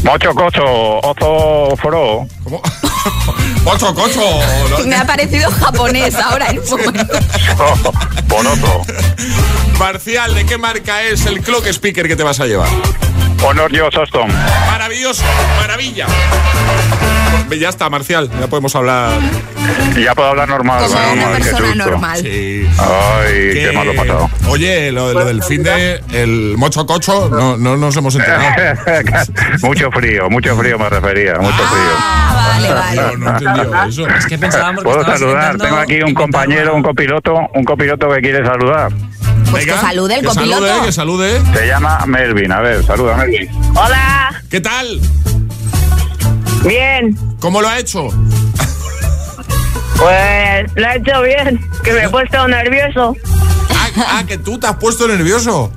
Mocho 0.04 0.34
cocho, 0.34 0.63
ozo 1.00 1.76
foro. 1.78 2.28
¿Cómo? 2.43 2.62
¡Ocho, 3.65 3.93
cocho! 3.95 4.21
¿no? 4.78 4.86
Me 4.86 4.95
ha 4.95 5.06
parecido 5.06 5.50
japonés 5.52 6.15
ahora 6.15 6.47
en 6.50 6.62
momento. 6.69 7.19
Bonoto. 8.28 8.82
Marcial, 9.80 10.36
¿de 10.36 10.45
qué 10.45 10.58
marca 10.58 11.04
es 11.04 11.26
el 11.26 11.41
clock 11.41 11.65
speaker 11.67 12.08
que 12.08 12.15
te 12.15 12.23
vas 12.23 12.39
a 12.41 12.45
llevar? 12.45 12.69
Honor 13.45 13.71
yo 13.71 13.89
Soston. 13.91 14.28
Maravilloso, 14.67 15.23
maravilla. 15.60 16.08
Ya 17.60 17.69
está, 17.69 17.89
Marcial, 17.89 18.29
ya 18.39 18.47
podemos 18.47 18.75
hablar. 18.75 19.12
Ya 19.97 20.13
puedo 20.13 20.29
hablar 20.29 20.47
normal. 20.47 20.83
Como 20.83 20.93
vamos, 20.95 21.17
una 21.25 21.38
persona 21.38 21.75
normal. 21.75 22.19
Sí. 22.21 22.67
Ay, 22.77 23.53
qué 23.53 23.71
malo 23.73 23.93
pasado. 23.95 24.29
Oye, 24.49 24.91
lo, 24.91 25.13
lo 25.13 25.25
del 25.25 25.41
fin 25.43 25.63
de 25.63 26.01
el 26.13 26.55
mocho 26.57 26.86
cocho, 26.86 27.29
no, 27.29 27.57
no 27.57 27.75
nos 27.77 27.95
hemos 27.97 28.15
enterado. 28.15 28.43
mucho 29.63 29.91
frío, 29.91 30.29
mucho 30.29 30.55
frío 30.57 30.77
me 30.77 30.89
refería, 30.89 31.36
mucho 31.39 31.55
Ah, 31.99 32.53
vale, 32.60 32.69
No, 32.69 32.75
vale. 32.75 33.17
no 33.17 33.27
he 33.27 33.29
entendido 33.38 33.83
eso. 33.88 34.07
Es 34.07 34.25
que 34.25 34.38
pensábamos 34.38 34.83
que 34.83 34.89
frío. 34.89 35.03
Puedo 35.03 35.17
saludar, 35.17 35.57
tengo 35.57 35.77
aquí 35.77 36.01
un 36.01 36.13
compañero, 36.13 36.75
un 36.75 36.83
copiloto, 36.83 37.36
un 37.53 37.63
copiloto 37.63 38.10
que 38.10 38.21
quiere 38.21 38.45
saludar. 38.45 38.91
Pues 39.49 39.65
que 39.65 39.71
salude 39.73 40.15
el 40.15 40.21
que 40.21 40.27
copiloto. 40.27 40.67
salude, 40.67 40.86
que 40.86 40.91
salude. 40.91 41.41
Se 41.55 41.67
llama 41.67 42.05
Melvin, 42.05 42.51
a 42.51 42.60
ver, 42.60 42.83
saluda 42.83 43.15
Melvin. 43.17 43.49
Hola, 43.75 44.43
¿Qué 44.49 44.62
tal? 44.62 44.99
Bien. 46.65 47.17
¿Cómo 47.39 47.61
lo 47.61 47.67
ha 47.67 47.79
hecho? 47.79 48.09
Pues 49.97 50.71
lo 50.75 50.87
he 50.87 50.97
hecho 50.97 51.21
bien, 51.23 51.69
que 51.83 51.91
me 51.91 52.03
he 52.03 52.09
puesto 52.09 52.47
nervioso. 52.47 53.15
Ah, 53.71 53.89
ah, 53.97 54.23
que 54.27 54.37
tú 54.37 54.59
te 54.59 54.67
has 54.67 54.75
puesto 54.75 55.07
nervioso. 55.07 55.71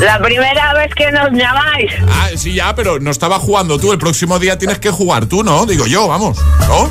La 0.00 0.18
primera 0.20 0.74
vez 0.74 0.94
que 0.94 1.10
nos 1.10 1.30
llamáis. 1.32 1.90
Ah, 2.08 2.28
sí, 2.36 2.54
ya, 2.54 2.74
pero 2.74 2.98
no 2.98 3.10
estaba 3.10 3.38
jugando 3.38 3.78
tú. 3.78 3.92
El 3.92 3.98
próximo 3.98 4.38
día 4.38 4.58
tienes 4.58 4.78
que 4.78 4.90
jugar 4.90 5.26
tú, 5.26 5.42
¿no? 5.42 5.66
Digo 5.66 5.86
yo, 5.86 6.06
vamos. 6.08 6.38
¿No? 6.68 6.90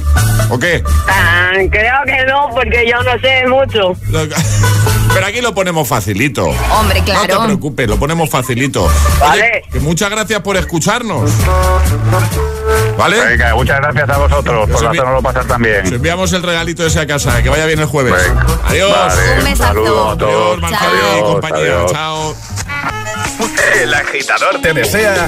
¿O 0.49 0.59
qué? 0.59 0.83
Ah, 1.07 1.51
creo 1.71 1.95
que 2.05 2.25
no, 2.25 2.49
porque 2.53 2.87
yo 2.89 3.01
no 3.03 3.19
sé 3.19 3.47
mucho. 3.47 3.93
Pero 5.13 5.27
aquí 5.27 5.39
lo 5.41 5.55
ponemos 5.55 5.87
facilito. 5.87 6.45
Hombre, 6.71 6.99
No 6.99 7.05
te 7.05 7.11
claro. 7.11 7.43
preocupes, 7.45 7.87
lo 7.87 7.97
ponemos 7.97 8.29
facilito. 8.29 8.83
Oye, 8.83 8.91
Vale. 9.19 9.63
que 9.71 9.79
muchas 9.79 10.09
gracias 10.09 10.41
por 10.41 10.57
escucharnos. 10.57 11.31
¿Vale? 12.97 13.25
Venga, 13.25 13.55
muchas 13.55 13.79
gracias 13.79 14.09
a 14.09 14.17
vosotros 14.17 14.69
por 14.69 14.79
envi- 14.81 14.89
hacernoslo 14.89 15.21
pasar 15.21 15.41
Os 15.43 15.47
también. 15.47 15.85
enviamos 15.93 16.33
el 16.33 16.43
regalito 16.43 16.85
ese 16.85 16.99
a 16.99 17.07
casa. 17.07 17.41
Que 17.41 17.49
vaya 17.49 17.65
bien 17.65 17.79
el 17.79 17.85
jueves. 17.85 18.13
Venga. 18.13 18.45
Adiós. 18.65 18.91
Vale, 18.91 19.37
Un 19.39 19.43
besazo. 19.45 19.63
saludos 19.63 20.07
a 20.07 20.11
Adiós. 20.25 20.61
Marcelo 20.61 21.17
y 21.17 21.21
compañía. 21.21 21.57
adiós. 21.59 21.91
Chao. 21.91 22.35
El 23.81 23.93
agitador 23.93 24.61
te 24.61 24.73
desea 24.73 25.27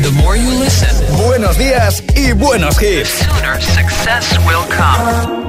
buenos 1.25 1.57
días 1.57 2.03
y 2.15 2.31
buenos 2.31 2.81
hits. 2.81 3.09
Sooner 3.09 3.61
success 3.61 4.37
will 4.45 4.65
come. 4.69 5.47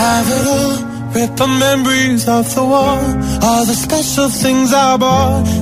Have 0.00 0.26
it 0.28 0.46
all, 0.46 0.76
rip 1.14 1.36
the 1.36 1.46
memories 1.46 2.28
of 2.28 2.54
the 2.54 2.64
war. 2.64 2.98
All 3.42 3.64
the 3.66 3.74
special 3.74 4.28
things 4.28 4.72
I 4.72 4.96
bought, 4.96 5.46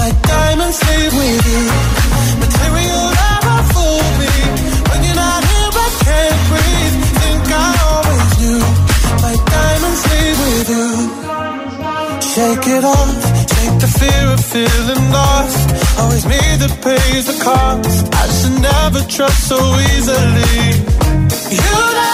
My 0.00 0.10
diamonds 0.32 0.78
with 1.18 1.44
you. 1.52 1.64
Material 2.44 3.04
never 3.22 3.56
fool 3.72 4.04
me. 4.20 4.34
When 4.88 5.00
you're 5.04 5.20
not 5.26 5.42
here, 5.50 5.72
I 5.86 5.88
can't 6.06 6.40
breathe. 6.50 6.96
Think 7.20 7.44
I 7.52 7.70
always 7.90 8.32
knew. 8.40 8.60
Diamonds 9.54 10.02
with 10.40 10.68
you. 10.76 10.88
Shake 12.34 12.66
it 12.66 12.84
off, 12.84 13.14
shake 13.52 13.78
the 13.78 13.90
fear 13.98 14.24
of 14.34 14.40
feeling 14.44 15.04
lost. 15.12 15.70
Always 16.00 16.26
me 16.26 16.40
that 16.60 16.74
pays 16.82 17.26
the 17.26 17.36
cost. 17.44 18.12
I 18.12 18.26
should 18.36 18.58
never 18.60 19.00
trust 19.08 19.48
so 19.48 19.58
easily. 19.92 20.82
You 21.62 22.13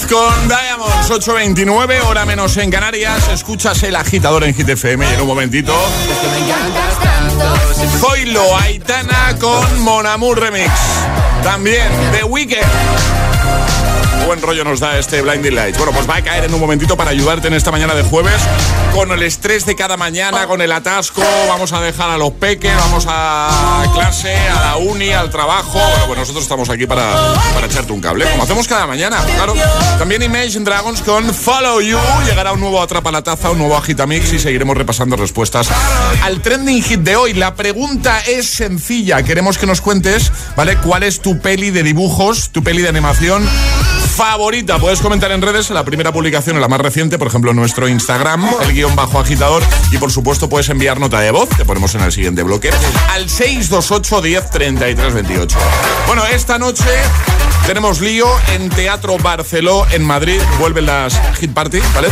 Con 0.00 0.48
Diamonds, 0.48 1.10
8.29, 1.10 2.02
hora 2.06 2.24
menos 2.24 2.56
en 2.56 2.70
Canarias. 2.70 3.28
Escuchas 3.28 3.82
el 3.82 3.94
agitador 3.94 4.42
en 4.42 4.54
GTFM 4.54 5.06
en 5.14 5.20
un 5.20 5.26
momentito. 5.26 5.74
Zoilo 7.98 8.56
Aitana 8.56 9.36
con 9.38 9.80
Monamur 9.82 10.40
Remix. 10.40 10.72
También 11.42 11.86
The 12.12 12.24
Weeknd. 12.24 13.21
Buen 14.26 14.40
rollo 14.40 14.64
nos 14.64 14.80
da 14.80 14.98
este 14.98 15.20
Blinding 15.20 15.54
Lights. 15.54 15.78
Bueno, 15.78 15.92
pues 15.92 16.08
va 16.08 16.16
a 16.16 16.22
caer 16.22 16.44
en 16.44 16.54
un 16.54 16.60
momentito 16.60 16.96
para 16.96 17.10
ayudarte 17.10 17.48
en 17.48 17.54
esta 17.54 17.70
mañana 17.70 17.94
de 17.94 18.02
jueves 18.02 18.40
con 18.94 19.10
el 19.10 19.22
estrés 19.22 19.66
de 19.66 19.74
cada 19.74 19.96
mañana, 19.96 20.46
con 20.46 20.60
el 20.60 20.72
atasco. 20.72 21.22
Vamos 21.48 21.72
a 21.72 21.80
dejar 21.80 22.10
a 22.10 22.18
los 22.18 22.32
peques, 22.32 22.74
vamos 22.74 23.06
a 23.08 23.84
clase, 23.94 24.34
a 24.34 24.60
la 24.60 24.76
uni, 24.76 25.10
al 25.10 25.30
trabajo. 25.30 25.78
Bueno, 25.78 26.06
pues 26.06 26.18
nosotros 26.20 26.44
estamos 26.44 26.70
aquí 26.70 26.86
para, 26.86 27.34
para 27.54 27.66
echarte 27.66 27.92
un 27.92 28.00
cable, 28.00 28.30
como 28.30 28.44
hacemos 28.44 28.66
cada 28.68 28.86
mañana, 28.86 29.22
claro. 29.36 29.54
También 29.98 30.22
Imagine 30.22 30.64
Dragons 30.64 31.02
con 31.02 31.32
Follow 31.34 31.80
You. 31.80 31.98
Llegará 32.26 32.52
un 32.52 32.60
nuevo 32.60 32.80
Atrapa 32.80 33.10
la 33.10 33.22
Taza, 33.22 33.50
un 33.50 33.58
nuevo 33.58 33.76
Agitamix 33.76 34.32
y 34.32 34.38
seguiremos 34.38 34.76
repasando 34.76 35.16
respuestas 35.16 35.68
al 36.22 36.40
trending 36.40 36.82
hit 36.82 37.00
de 37.00 37.16
hoy. 37.16 37.34
La 37.34 37.54
pregunta 37.54 38.20
es 38.20 38.48
sencilla. 38.48 39.22
Queremos 39.22 39.58
que 39.58 39.66
nos 39.66 39.80
cuentes, 39.80 40.30
¿vale? 40.56 40.76
¿Cuál 40.78 41.02
es 41.02 41.20
tu 41.20 41.38
peli 41.40 41.70
de 41.70 41.82
dibujos, 41.82 42.50
tu 42.50 42.62
peli 42.62 42.82
de 42.82 42.88
animación? 42.88 43.48
Favorita. 44.22 44.78
Puedes 44.78 45.00
comentar 45.00 45.32
en 45.32 45.42
redes 45.42 45.70
la 45.70 45.84
primera 45.84 46.12
publicación, 46.12 46.54
en 46.54 46.62
la 46.62 46.68
más 46.68 46.80
reciente, 46.80 47.18
por 47.18 47.26
ejemplo, 47.26 47.52
nuestro 47.54 47.88
Instagram, 47.88 48.48
el 48.62 48.72
guion 48.72 48.94
bajo 48.94 49.18
agitador. 49.18 49.64
Y 49.90 49.98
por 49.98 50.12
supuesto, 50.12 50.48
puedes 50.48 50.68
enviar 50.68 51.00
nota 51.00 51.18
de 51.18 51.32
voz, 51.32 51.48
que 51.48 51.64
ponemos 51.64 51.92
en 51.96 52.02
el 52.02 52.12
siguiente 52.12 52.44
bloque, 52.44 52.70
al 53.10 53.28
628 53.28 54.22
10 54.22 54.50
33 54.50 55.14
28. 55.14 55.58
Bueno, 56.06 56.24
esta 56.26 56.56
noche 56.56 56.84
tenemos 57.66 58.00
lío 58.00 58.26
en 58.54 58.68
Teatro 58.70 59.16
Barceló, 59.18 59.86
en 59.90 60.04
Madrid. 60.04 60.40
Vuelven 60.58 60.86
las 60.86 61.20
Hit 61.38 61.52
Party, 61.52 61.80
¿vale? 61.94 62.08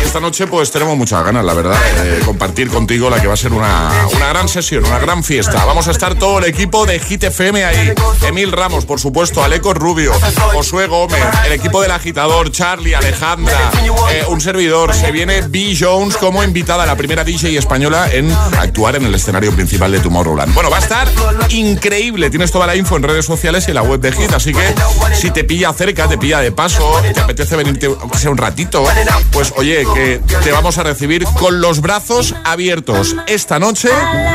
Y 0.00 0.06
esta 0.06 0.20
noche, 0.20 0.46
pues 0.46 0.70
tenemos 0.70 0.96
muchas 0.96 1.24
ganas, 1.24 1.44
la 1.44 1.54
verdad, 1.54 1.76
de 2.02 2.20
compartir 2.20 2.68
contigo 2.68 3.10
la 3.10 3.20
que 3.20 3.26
va 3.26 3.34
a 3.34 3.36
ser 3.36 3.52
una, 3.52 3.90
una 4.14 4.28
gran 4.28 4.48
sesión, 4.48 4.84
una 4.84 4.98
gran 4.98 5.22
fiesta. 5.22 5.64
Vamos 5.64 5.88
a 5.88 5.90
estar 5.90 6.14
todo 6.14 6.38
el 6.38 6.44
equipo 6.44 6.86
de 6.86 6.98
Hit 7.00 7.24
FM 7.24 7.64
ahí. 7.64 7.92
Emil 8.26 8.52
Ramos, 8.52 8.84
por 8.84 9.00
supuesto, 9.00 9.42
Aleco 9.42 9.74
Rubio, 9.74 10.12
Josué 10.52 10.86
Gómez, 10.86 11.22
el 11.46 11.52
equipo 11.52 11.82
del 11.82 11.90
agitador, 11.90 12.50
Charlie, 12.50 12.94
Alejandra, 12.94 13.70
eh, 14.10 14.24
un 14.28 14.40
servidor. 14.40 14.94
Se 14.94 15.12
viene 15.12 15.42
B. 15.42 15.76
Jones 15.78 16.16
como 16.16 16.42
invitada, 16.42 16.86
la 16.86 16.96
primera 16.96 17.24
DJ 17.24 17.58
española 17.58 18.08
en 18.10 18.30
actuar 18.58 18.96
en 18.96 19.04
el 19.04 19.14
escenario 19.14 19.52
principal 19.52 19.92
de 19.92 20.00
Tomorrowland. 20.00 20.54
Bueno, 20.54 20.70
va 20.70 20.76
a 20.76 20.80
estar 20.80 21.08
increíble. 21.50 22.30
Tienes 22.30 22.50
toda 22.50 22.66
la 22.66 22.76
info 22.76 22.96
en 22.96 23.02
redes 23.02 23.26
sociales 23.26 23.64
y 23.66 23.70
en 23.70 23.74
la 23.74 23.82
web 23.82 24.00
de 24.00 24.12
Hit, 24.12 24.32
así 24.32 24.52
que 24.52 24.77
si 25.14 25.30
te 25.30 25.44
pilla 25.44 25.72
cerca, 25.72 26.08
te 26.08 26.18
pilla 26.18 26.40
de 26.40 26.52
paso, 26.52 27.00
te 27.12 27.20
apetece 27.20 27.56
venirte, 27.56 27.86
aunque 27.86 28.18
sea 28.18 28.30
un 28.30 28.38
ratito, 28.38 28.84
pues 29.32 29.52
oye, 29.56 29.86
que 29.94 30.20
te 30.42 30.52
vamos 30.52 30.78
a 30.78 30.82
recibir 30.82 31.24
con 31.24 31.60
los 31.60 31.80
brazos 31.80 32.34
abiertos. 32.44 33.16
Esta 33.26 33.58
noche 33.58 33.88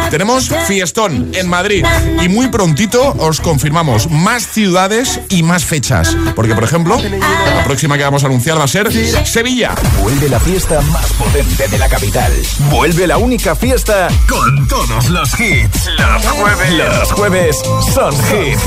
tenemos 0.09 0.49
fiestón 0.67 1.31
en 1.33 1.47
Madrid 1.49 1.85
y 2.21 2.29
muy 2.29 2.47
prontito 2.47 3.15
os 3.19 3.41
confirmamos 3.41 4.09
más 4.09 4.47
ciudades 4.47 5.19
y 5.29 5.43
más 5.43 5.63
fechas. 5.65 6.15
Porque, 6.35 6.55
por 6.55 6.63
ejemplo, 6.63 6.97
la 6.99 7.63
próxima 7.63 7.97
que 7.97 8.03
vamos 8.03 8.23
a 8.23 8.27
anunciar 8.27 8.59
va 8.59 8.65
a 8.65 8.67
ser 8.67 8.91
Sevilla. 9.25 9.75
Vuelve 10.01 10.29
la 10.29 10.39
fiesta 10.39 10.81
más 10.81 11.11
potente 11.13 11.67
de 11.67 11.77
la 11.77 11.87
capital. 11.87 12.31
Vuelve 12.69 13.07
la 13.07 13.17
única 13.17 13.55
fiesta 13.55 14.07
con 14.27 14.67
todos 14.67 15.09
los 15.09 15.39
hits. 15.39 15.89
Los 15.97 16.25
jueves. 16.27 16.71
Los 16.73 17.11
jueves 17.13 17.57
son 17.93 18.13
hit. 18.13 18.59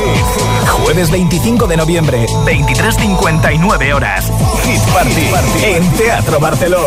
Jueves 0.69 1.11
25 1.11 1.66
de 1.67 1.77
noviembre, 1.77 2.27
23.59 2.45 3.95
horas. 3.95 4.31
Hit 4.65 4.81
Party, 4.93 5.29
en 5.65 5.93
Teatro 5.93 6.39
Barceló. 6.41 6.87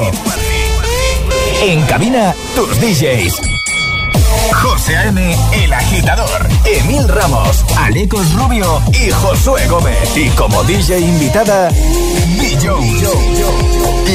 En 1.62 1.82
cabina, 1.86 2.34
tus 2.56 2.80
DJs. 2.80 3.42
José 4.54 4.98
A.M., 4.98 5.38
El 5.54 5.74
Agitador, 5.74 6.48
Emil 6.66 7.08
Ramos, 7.08 7.66
Alecos 7.78 8.34
Rubio 8.34 8.82
y 8.94 9.10
Josué 9.12 9.68
Gómez. 9.68 10.16
Y 10.16 10.30
como 10.30 10.64
DJ 10.64 11.00
invitada, 11.00 11.70
Billo. 12.40 12.78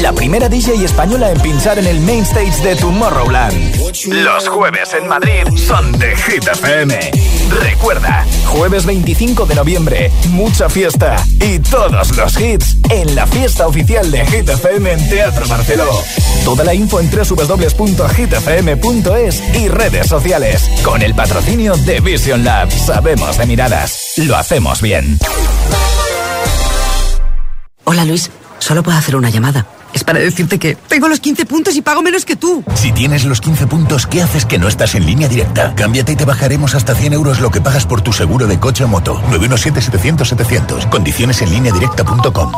La 0.02 0.12
primera 0.12 0.48
DJ 0.48 0.84
española 0.84 1.30
en 1.30 1.40
pinchar 1.40 1.78
en 1.78 1.86
el 1.86 2.00
main 2.00 2.22
stage 2.24 2.62
de 2.62 2.76
Tomorrowland. 2.76 3.76
Los 4.08 4.48
jueves 4.48 4.94
en 4.94 5.08
Madrid 5.08 5.44
son 5.56 5.92
de 5.98 6.16
Hit 6.16 6.46
FM. 6.46 7.10
Recuerda, 7.50 8.26
jueves 8.46 8.86
25 8.86 9.46
de 9.46 9.54
noviembre, 9.54 10.10
mucha 10.30 10.68
fiesta 10.68 11.16
y 11.40 11.58
todos 11.58 12.16
los 12.16 12.40
hits 12.40 12.76
en 12.90 13.14
la 13.14 13.26
fiesta 13.26 13.66
oficial 13.66 14.10
de 14.10 14.24
Hit 14.26 14.48
FM 14.48 14.92
en 14.92 15.08
Teatro 15.08 15.46
Barceló. 15.48 15.88
Toda 16.44 16.64
la 16.64 16.74
info 16.74 17.00
en 17.00 17.10
www.hitfm.es 17.10 17.82
y 19.54 19.68
redes 19.68 20.06
sociales. 20.06 20.70
Con 20.82 21.02
el 21.02 21.14
patrocinio 21.14 21.76
de 21.76 22.00
Vision 22.00 22.44
Lab. 22.44 22.70
Sabemos 22.70 23.38
de 23.38 23.46
miradas. 23.46 24.14
Lo 24.18 24.36
hacemos 24.36 24.80
bien. 24.82 25.18
Hola 27.84 28.04
Luis, 28.04 28.30
solo 28.58 28.82
puedo 28.82 28.96
hacer 28.98 29.16
una 29.16 29.30
llamada. 29.30 29.66
Es 29.94 30.02
para 30.04 30.18
decirte 30.18 30.58
que 30.58 30.74
tengo 30.74 31.08
los 31.08 31.20
15 31.20 31.46
puntos 31.46 31.76
y 31.76 31.80
pago 31.80 32.02
menos 32.02 32.24
que 32.24 32.36
tú. 32.36 32.64
Si 32.74 32.92
tienes 32.92 33.24
los 33.24 33.40
15 33.40 33.68
puntos, 33.68 34.06
¿qué 34.06 34.22
haces 34.22 34.44
que 34.44 34.58
no 34.58 34.68
estás 34.68 34.94
en 34.96 35.06
línea 35.06 35.28
directa? 35.28 35.72
Cámbiate 35.76 36.12
y 36.12 36.16
te 36.16 36.24
bajaremos 36.24 36.74
hasta 36.74 36.94
100 36.94 37.12
euros 37.12 37.40
lo 37.40 37.50
que 37.50 37.60
pagas 37.60 37.86
por 37.86 38.02
tu 38.02 38.12
seguro 38.12 38.46
de 38.48 38.58
coche 38.58 38.84
o 38.84 38.88
moto. 38.88 39.22
917-700-700. 39.30 40.90
Condiciones 40.90 41.40
en 41.42 41.50
línea 41.50 41.72
directa.com. 41.72 42.52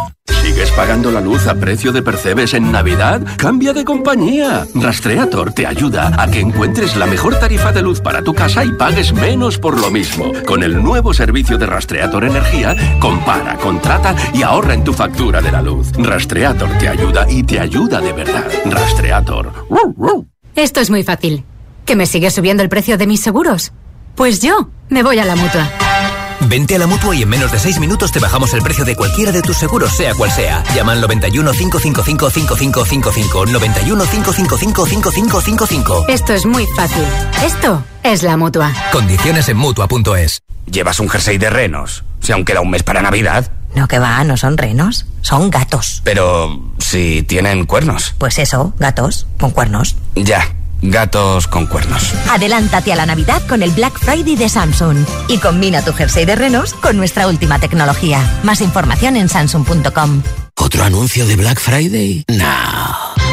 ¿Sigues 0.76 0.88
pagando 0.88 1.10
la 1.10 1.22
luz 1.22 1.46
a 1.46 1.54
precio 1.54 1.90
de 1.90 2.02
percebes 2.02 2.52
en 2.52 2.70
Navidad? 2.70 3.22
¡Cambia 3.38 3.72
de 3.72 3.82
compañía! 3.82 4.66
Rastreator 4.74 5.54
te 5.54 5.66
ayuda 5.66 6.12
a 6.18 6.30
que 6.30 6.40
encuentres 6.40 6.96
la 6.96 7.06
mejor 7.06 7.38
tarifa 7.40 7.72
de 7.72 7.80
luz 7.80 8.02
para 8.02 8.22
tu 8.22 8.34
casa 8.34 8.62
y 8.62 8.72
pagues 8.72 9.14
menos 9.14 9.56
por 9.56 9.80
lo 9.80 9.90
mismo. 9.90 10.32
Con 10.46 10.62
el 10.62 10.82
nuevo 10.82 11.14
servicio 11.14 11.56
de 11.56 11.64
Rastreator 11.64 12.24
Energía, 12.24 12.76
compara, 13.00 13.56
contrata 13.56 14.14
y 14.34 14.42
ahorra 14.42 14.74
en 14.74 14.84
tu 14.84 14.92
factura 14.92 15.40
de 15.40 15.50
la 15.50 15.62
luz. 15.62 15.92
Rastreator 15.92 16.68
te 16.78 16.88
ayuda 16.88 17.26
y 17.30 17.42
te 17.42 17.58
ayuda 17.58 18.00
de 18.02 18.12
verdad. 18.12 18.44
Rastreator. 18.66 19.52
Esto 20.54 20.80
es 20.80 20.90
muy 20.90 21.02
fácil. 21.02 21.44
¿Que 21.86 21.96
me 21.96 22.04
sigue 22.04 22.30
subiendo 22.30 22.62
el 22.62 22.68
precio 22.68 22.98
de 22.98 23.06
mis 23.06 23.20
seguros? 23.22 23.72
Pues 24.14 24.40
yo 24.40 24.68
me 24.90 25.02
voy 25.02 25.18
a 25.20 25.24
la 25.24 25.36
mutua. 25.36 25.85
Vente 26.48 26.76
a 26.76 26.78
la 26.78 26.86
mutua 26.86 27.14
y 27.16 27.22
en 27.22 27.28
menos 27.28 27.50
de 27.50 27.58
6 27.58 27.80
minutos 27.80 28.12
te 28.12 28.20
bajamos 28.20 28.54
el 28.54 28.62
precio 28.62 28.84
de 28.84 28.94
cualquiera 28.94 29.32
de 29.32 29.42
tus 29.42 29.56
seguros, 29.56 29.92
sea 29.92 30.14
cual 30.14 30.30
sea. 30.30 30.62
Llama 30.74 30.92
al 30.92 31.00
91 31.00 31.50
555 31.52 32.30
5555. 32.30 33.46
91 33.46 34.04
555 34.04 34.86
5555. 34.86 36.04
Esto 36.08 36.34
es 36.34 36.46
muy 36.46 36.66
fácil. 36.76 37.04
Esto 37.44 37.84
es 38.02 38.22
la 38.22 38.36
mutua. 38.36 38.72
Condiciones 38.92 39.48
en 39.48 39.56
mutua.es. 39.56 40.42
¿Llevas 40.70 41.00
un 41.00 41.08
jersey 41.08 41.38
de 41.38 41.50
renos? 41.50 42.04
Si 42.20 42.32
aún 42.32 42.44
queda 42.44 42.60
un 42.60 42.70
mes 42.70 42.82
para 42.82 43.02
Navidad. 43.02 43.50
No, 43.74 43.88
que 43.88 43.98
va, 43.98 44.22
no 44.24 44.36
son 44.36 44.56
renos, 44.56 45.06
son 45.22 45.50
gatos. 45.50 46.00
Pero 46.04 46.72
si 46.78 47.22
tienen 47.24 47.66
cuernos. 47.66 48.14
Pues 48.18 48.38
eso, 48.38 48.72
gatos 48.78 49.26
con 49.38 49.50
cuernos. 49.50 49.96
Ya, 50.14 50.48
gatos 50.82 51.46
con 51.46 51.66
cuernos. 51.66 52.14
Adelántate 52.30 52.92
a 52.92 52.96
la 52.96 53.06
Navidad 53.06 53.42
con 53.46 53.62
el 53.62 53.70
Black 53.70 53.98
Friday 53.98 54.36
de 54.36 54.48
Samsung 54.48 55.04
y 55.28 55.38
combina 55.38 55.82
tu 55.82 55.92
jersey 55.92 56.24
de 56.24 56.36
renos 56.36 56.74
con 56.74 56.96
nuestra 56.96 57.28
última 57.28 57.58
tecnología. 57.58 58.20
Más 58.42 58.60
información 58.60 59.16
en 59.16 59.28
samsung.com. 59.28 60.22
¿Otro 60.58 60.84
anuncio 60.84 61.26
de 61.26 61.36
Black 61.36 61.60
Friday? 61.60 62.24
No. 62.28 62.44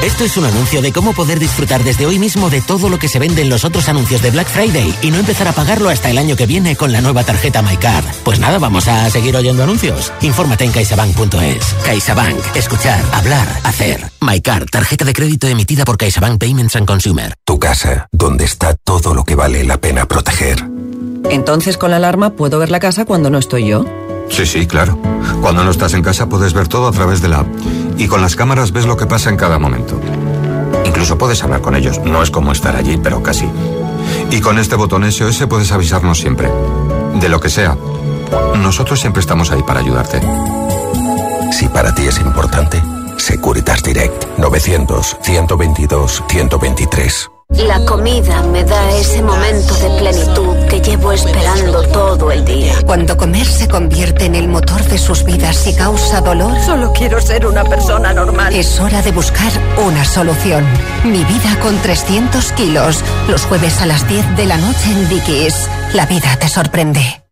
Esto 0.03 0.25
es 0.25 0.35
un 0.35 0.45
anuncio 0.45 0.81
de 0.81 0.91
cómo 0.91 1.13
poder 1.13 1.39
disfrutar 1.39 1.83
desde 1.83 2.05
hoy 2.05 2.19
mismo 2.19 2.49
de 2.49 2.61
todo 2.61 2.89
lo 2.89 2.99
que 2.99 3.07
se 3.07 3.19
vende 3.19 3.41
en 3.41 3.49
los 3.49 3.63
otros 3.63 3.87
anuncios 3.87 4.21
de 4.21 4.31
Black 4.31 4.47
Friday 4.47 4.93
y 5.01 5.09
no 5.09 5.17
empezar 5.17 5.47
a 5.47 5.53
pagarlo 5.53 5.89
hasta 5.89 6.09
el 6.09 6.17
año 6.17 6.35
que 6.35 6.45
viene 6.45 6.75
con 6.75 6.91
la 6.91 6.99
nueva 6.99 7.23
tarjeta 7.23 7.61
MyCard. 7.61 8.03
Pues 8.25 8.39
nada, 8.39 8.59
vamos 8.59 8.87
a 8.89 9.09
seguir 9.09 9.35
oyendo 9.37 9.63
anuncios. 9.63 10.11
Infórmate 10.21 10.65
en 10.65 10.71
caixabank.es. 10.73 11.75
CaixaBank. 11.85 12.55
Escuchar, 12.55 13.01
hablar, 13.13 13.47
hacer. 13.63 14.11
MyCard, 14.19 14.69
tarjeta 14.69 15.05
de 15.05 15.13
crédito 15.13 15.47
emitida 15.47 15.85
por 15.85 15.97
CaixaBank 15.97 16.39
Payments 16.39 16.75
and 16.75 16.85
Consumer. 16.85 17.33
Tu 17.45 17.57
casa, 17.57 18.09
donde 18.11 18.43
está 18.43 18.75
todo 18.75 19.13
lo 19.13 19.23
que 19.23 19.35
vale 19.35 19.63
la 19.63 19.79
pena 19.79 20.05
proteger. 20.05 20.65
Entonces 21.29 21.77
con 21.77 21.91
la 21.91 21.97
alarma 21.97 22.31
puedo 22.31 22.59
ver 22.59 22.69
la 22.69 22.81
casa 22.81 23.05
cuando 23.05 23.29
no 23.29 23.37
estoy 23.37 23.67
yo. 23.67 23.85
Sí, 24.29 24.45
sí, 24.45 24.65
claro. 24.67 24.97
Cuando 25.41 25.63
no 25.63 25.71
estás 25.71 25.93
en 25.93 26.01
casa 26.01 26.27
puedes 26.27 26.53
ver 26.53 26.67
todo 26.67 26.87
a 26.87 26.91
través 26.91 27.21
de 27.21 27.29
la 27.29 27.39
app. 27.39 27.47
Y 27.97 28.07
con 28.07 28.21
las 28.21 28.35
cámaras 28.35 28.71
ves 28.71 28.85
lo 28.85 28.97
que 28.97 29.05
pasa 29.05 29.29
en 29.29 29.37
cada 29.37 29.59
momento. 29.59 29.99
Incluso 30.85 31.17
puedes 31.17 31.43
hablar 31.43 31.61
con 31.61 31.75
ellos. 31.75 31.99
No 32.03 32.23
es 32.23 32.31
como 32.31 32.51
estar 32.51 32.75
allí, 32.75 32.97
pero 32.97 33.21
casi. 33.21 33.47
Y 34.31 34.41
con 34.41 34.57
este 34.57 34.75
botón 34.75 35.09
SOS 35.09 35.45
puedes 35.47 35.71
avisarnos 35.71 36.19
siempre. 36.19 36.49
De 37.19 37.29
lo 37.29 37.39
que 37.39 37.49
sea. 37.49 37.77
Nosotros 38.57 38.99
siempre 38.99 39.19
estamos 39.19 39.51
ahí 39.51 39.61
para 39.63 39.79
ayudarte. 39.79 40.21
Si 41.51 41.67
para 41.67 41.93
ti 41.93 42.03
es 42.07 42.19
importante, 42.19 42.81
Securitas 43.17 43.83
Direct 43.83 44.37
900 44.37 45.17
122 45.21 46.23
123. 46.27 47.32
La 47.55 47.79
comida 47.85 48.41
me 48.43 48.63
da 48.63 48.91
ese 48.97 49.21
momento 49.21 49.73
de 49.75 49.89
plenitud 49.99 50.55
que 50.69 50.81
llevo 50.81 51.11
esperando 51.11 51.81
todo 51.89 52.31
el 52.31 52.43
día. 52.43 52.73
Cuando 52.85 53.15
comer 53.15 53.45
se 53.45 53.67
convierte 53.67 54.25
en 54.25 54.35
el 54.35 54.47
motor 54.47 54.83
de 54.85 54.97
sus 54.97 55.23
vidas 55.23 55.65
y 55.67 55.75
causa 55.75 56.21
dolor, 56.21 56.59
Solo 56.65 56.91
quiero 56.93 57.21
ser 57.21 57.45
una 57.45 57.63
persona 57.63 58.13
normal. 58.13 58.53
es 58.53 58.79
hora 58.79 59.01
de 59.01 59.11
buscar 59.11 59.51
una 59.85 60.03
solución. 60.03 60.65
Mi 61.03 61.23
vida 61.23 61.57
con 61.61 61.77
300 61.77 62.51
kilos. 62.53 62.99
Los 63.29 63.45
jueves 63.45 63.81
a 63.81 63.85
las 63.85 64.07
10 64.07 64.35
de 64.35 64.45
la 64.45 64.57
noche 64.57 64.91
en 64.91 65.09
Dickies. 65.09 65.55
La 65.93 66.05
vida 66.05 66.35
te 66.39 66.49
sorprende. 66.49 67.23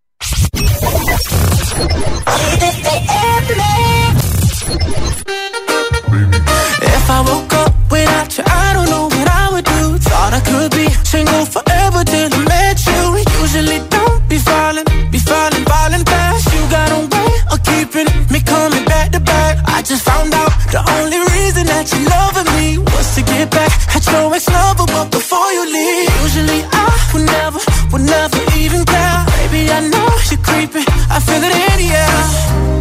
Single 11.11 11.45
forever 11.45 12.03
till 12.05 12.29
I 12.31 12.41
met 12.47 12.77
you. 12.87 13.01
Usually 13.43 13.79
don't 13.91 14.21
be 14.31 14.37
falling, 14.37 14.87
be 15.11 15.19
falling, 15.19 15.65
falling 15.67 16.05
fast. 16.07 16.47
You 16.53 16.61
got 16.71 16.89
a 16.97 16.99
way 17.13 17.31
of 17.51 17.59
keeping 17.67 18.07
me 18.31 18.39
coming 18.39 18.85
back 18.85 19.11
to 19.11 19.19
back. 19.19 19.59
I 19.75 19.81
just 19.81 20.03
found 20.07 20.33
out 20.33 20.51
the 20.71 20.81
only 20.95 21.19
reason 21.35 21.67
that 21.67 21.91
you 21.91 21.99
loving 22.15 22.49
me 22.55 22.77
was 22.77 23.07
to 23.15 23.21
get 23.23 23.51
back 23.51 23.71
at 23.95 24.03
your 24.07 24.33
ex 24.33 24.47
lover, 24.47 24.87
but 24.95 25.11
before 25.11 25.51
you 25.51 25.63
leave, 25.77 26.07
usually 26.23 26.61
I 26.71 26.87
would 27.11 27.25
never, 27.35 27.59
would 27.91 28.05
never 28.15 28.39
even 28.55 28.85
care. 28.85 29.19
Baby, 29.35 29.61
I 29.69 29.79
know 29.91 30.09
you're 30.31 30.43
creeping, 30.47 30.87
I 31.15 31.19
feel 31.19 31.43
it 31.43 31.53
in 31.67 31.75
the 31.83 31.89
air. 32.03 32.80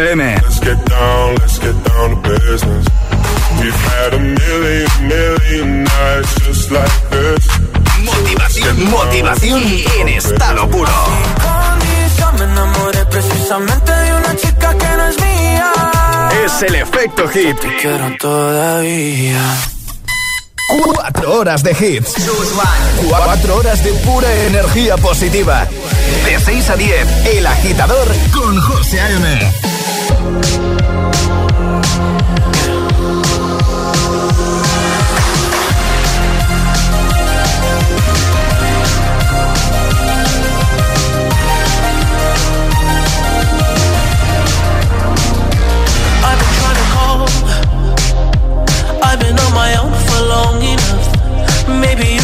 FM. 0.00 0.42
Let's 0.42 0.60
get 0.60 0.84
down, 0.86 1.34
let's 1.36 1.58
get 1.58 1.76
down 1.84 2.22
to 2.22 2.28
business. 2.28 2.86
We've 3.60 3.82
had 3.92 4.14
a 4.14 4.18
million, 4.18 4.88
million 5.08 5.84
nights 5.84 6.34
just 6.46 6.70
like 6.70 7.10
this. 7.10 7.46
Motivación, 8.04 8.90
motivación 8.90 9.62
en 10.00 10.08
estado 10.08 10.68
puro. 10.70 10.90
Me 12.38 12.44
enamoré 12.44 13.04
precisamente 13.06 13.92
de 13.92 14.14
una 14.14 14.36
chica 14.36 14.74
que 14.78 14.96
no 14.96 15.06
es 15.08 15.16
mía. 15.20 15.72
Es 16.44 16.62
el 16.62 16.74
efecto 16.76 17.28
hit. 17.28 17.58
Te 17.58 17.76
quiero 17.76 18.16
todavía. 18.18 19.42
Cuatro 20.94 21.40
horas 21.40 21.62
de 21.62 21.72
hits. 21.72 22.14
Cuatro 23.08 23.56
horas 23.56 23.84
de 23.84 23.92
pura 24.04 24.32
energía 24.46 24.96
positiva. 24.96 25.66
De 26.24 26.38
6 26.38 26.70
a 26.70 26.76
10, 26.76 27.26
El 27.34 27.46
Agitador 27.46 28.08
con 28.32 28.58
José 28.60 29.00
A.M. 29.00 29.69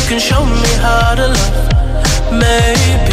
can 0.08 0.20
show 0.20 0.44
me 0.44 0.72
how 0.80 1.14
to 1.16 1.26
love. 1.28 2.32
Maybe 2.32 3.05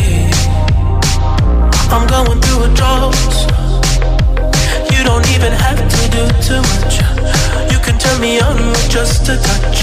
just 9.05 9.27
a 9.27 9.35
touch, 9.35 9.82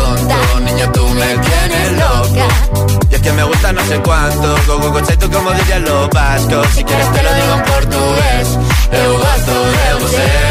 Y 3.09 3.15
es 3.15 3.21
que 3.21 3.31
me 3.33 3.43
gusta 3.43 3.73
no 3.73 3.85
sé 3.85 3.99
cuánto, 3.99 4.55
go 4.67 4.91
go 4.91 5.01
tú 5.01 5.31
como 5.31 5.51
dirían 5.51 5.83
los 5.83 6.09
vascos. 6.09 6.67
Si 6.73 6.83
quieres 6.83 7.11
te 7.11 7.23
lo 7.23 7.33
digo 7.33 7.53
en 7.55 7.63
portugués, 7.63 8.59
eu 8.91 9.17
gosto 9.17 9.51
de 9.51 10.05
você. 10.05 10.50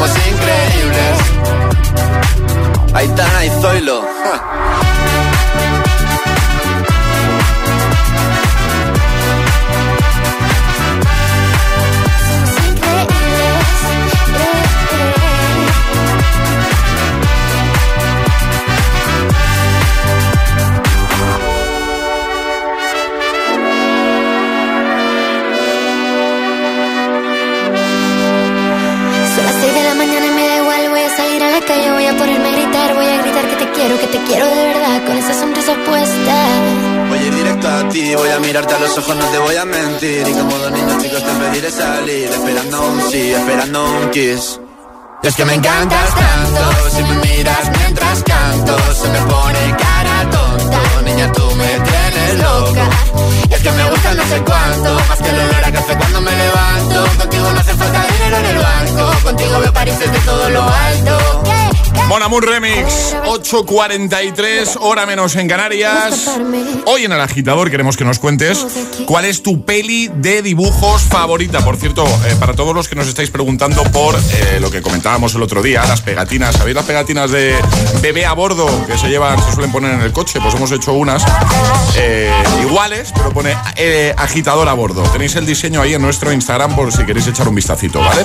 somos 0.00 0.16
increíbles. 0.26 1.18
Aitana 2.94 3.44
y 3.44 3.50
Zoilo. 3.60 4.02
ja. 4.02 5.89
Que 34.00 34.06
te 34.06 34.24
quiero, 34.24 34.46
de 34.46 34.64
verdad, 34.72 35.04
con 35.06 35.16
esa 35.16 35.34
sonrisa 35.34 35.74
puesta. 35.86 36.34
Voy 37.08 37.18
a 37.18 37.22
ir 37.22 37.34
directo 37.34 37.68
a 37.68 37.88
ti, 37.88 38.14
voy 38.14 38.30
a 38.30 38.38
mirarte 38.40 38.74
a 38.74 38.78
los 38.78 38.98
ojos, 38.98 39.16
no 39.16 39.24
te 39.26 39.38
voy 39.38 39.56
a 39.56 39.64
mentir. 39.64 40.26
Y 40.26 40.32
como 40.32 40.56
dos 40.56 40.72
niños 40.72 41.02
chicos 41.02 41.22
te 41.22 41.32
pediré 41.32 41.70
salir, 41.70 42.30
esperando 42.30 42.82
un 42.82 43.10
sí, 43.10 43.32
esperando 43.32 43.84
un 43.84 44.10
kiss. 44.10 44.60
Es 45.22 45.36
que 45.36 45.44
me 45.44 45.54
encantas 45.54 46.14
tanto, 46.14 46.90
si 46.96 47.02
me 47.02 47.14
miras 47.16 47.70
mientras 47.78 48.22
canto, 48.22 48.76
se 48.94 49.08
me 49.08 49.20
pone 49.20 49.76
cara 49.76 50.30
tonta. 50.30 50.80
Niña, 51.04 51.32
tú 51.32 51.42
me 51.56 51.89
Remix, 62.40 63.14
8.43, 63.26 64.78
hora 64.80 65.04
menos 65.04 65.36
en 65.36 65.46
Canarias. 65.46 66.38
Hoy 66.86 67.04
en 67.04 67.12
el 67.12 67.20
agitador 67.20 67.70
queremos 67.70 67.96
que 67.96 68.04
nos 68.04 68.18
cuentes 68.18 68.66
cuál 69.06 69.24
es 69.24 69.42
tu 69.42 69.64
peli 69.64 70.10
de 70.14 70.40
dibujos 70.40 71.02
favorita. 71.02 71.64
Por 71.64 71.76
cierto, 71.76 72.04
eh, 72.04 72.36
para 72.38 72.54
todos 72.54 72.74
los 72.74 72.88
que 72.88 72.94
nos 72.94 73.08
estáis 73.08 73.30
preguntando 73.30 73.82
por 73.84 74.16
eh, 74.16 74.58
lo 74.60 74.70
que 74.70 74.80
comentábamos 74.80 75.34
el 75.34 75.42
otro 75.42 75.62
día, 75.62 75.84
las 75.86 76.00
pegatinas. 76.00 76.56
¿Sabéis 76.56 76.76
las 76.76 76.86
pegatinas 76.86 77.30
de 77.30 77.54
bebé 78.00 78.24
a 78.24 78.32
bordo 78.32 78.68
que 78.86 78.96
se 78.96 79.08
llevan, 79.08 79.42
se 79.42 79.52
suelen 79.52 79.72
poner 79.72 79.92
en 79.92 80.00
el 80.00 80.12
coche? 80.12 80.40
Pues 80.40 80.54
hemos 80.54 80.72
hecho 80.72 80.92
unas 80.92 81.24
eh, 81.96 82.19
iguales, 82.62 83.12
pero 83.14 83.32
pone 83.32 83.54
agitador 84.16 84.68
a 84.68 84.72
bordo. 84.72 85.02
Tenéis 85.04 85.36
el 85.36 85.46
diseño 85.46 85.80
ahí 85.80 85.94
en 85.94 86.02
nuestro 86.02 86.32
Instagram 86.32 86.74
por 86.74 86.92
si 86.92 87.04
queréis 87.04 87.26
echar 87.26 87.48
un 87.48 87.54
vistacito, 87.54 88.00
¿vale? 88.00 88.24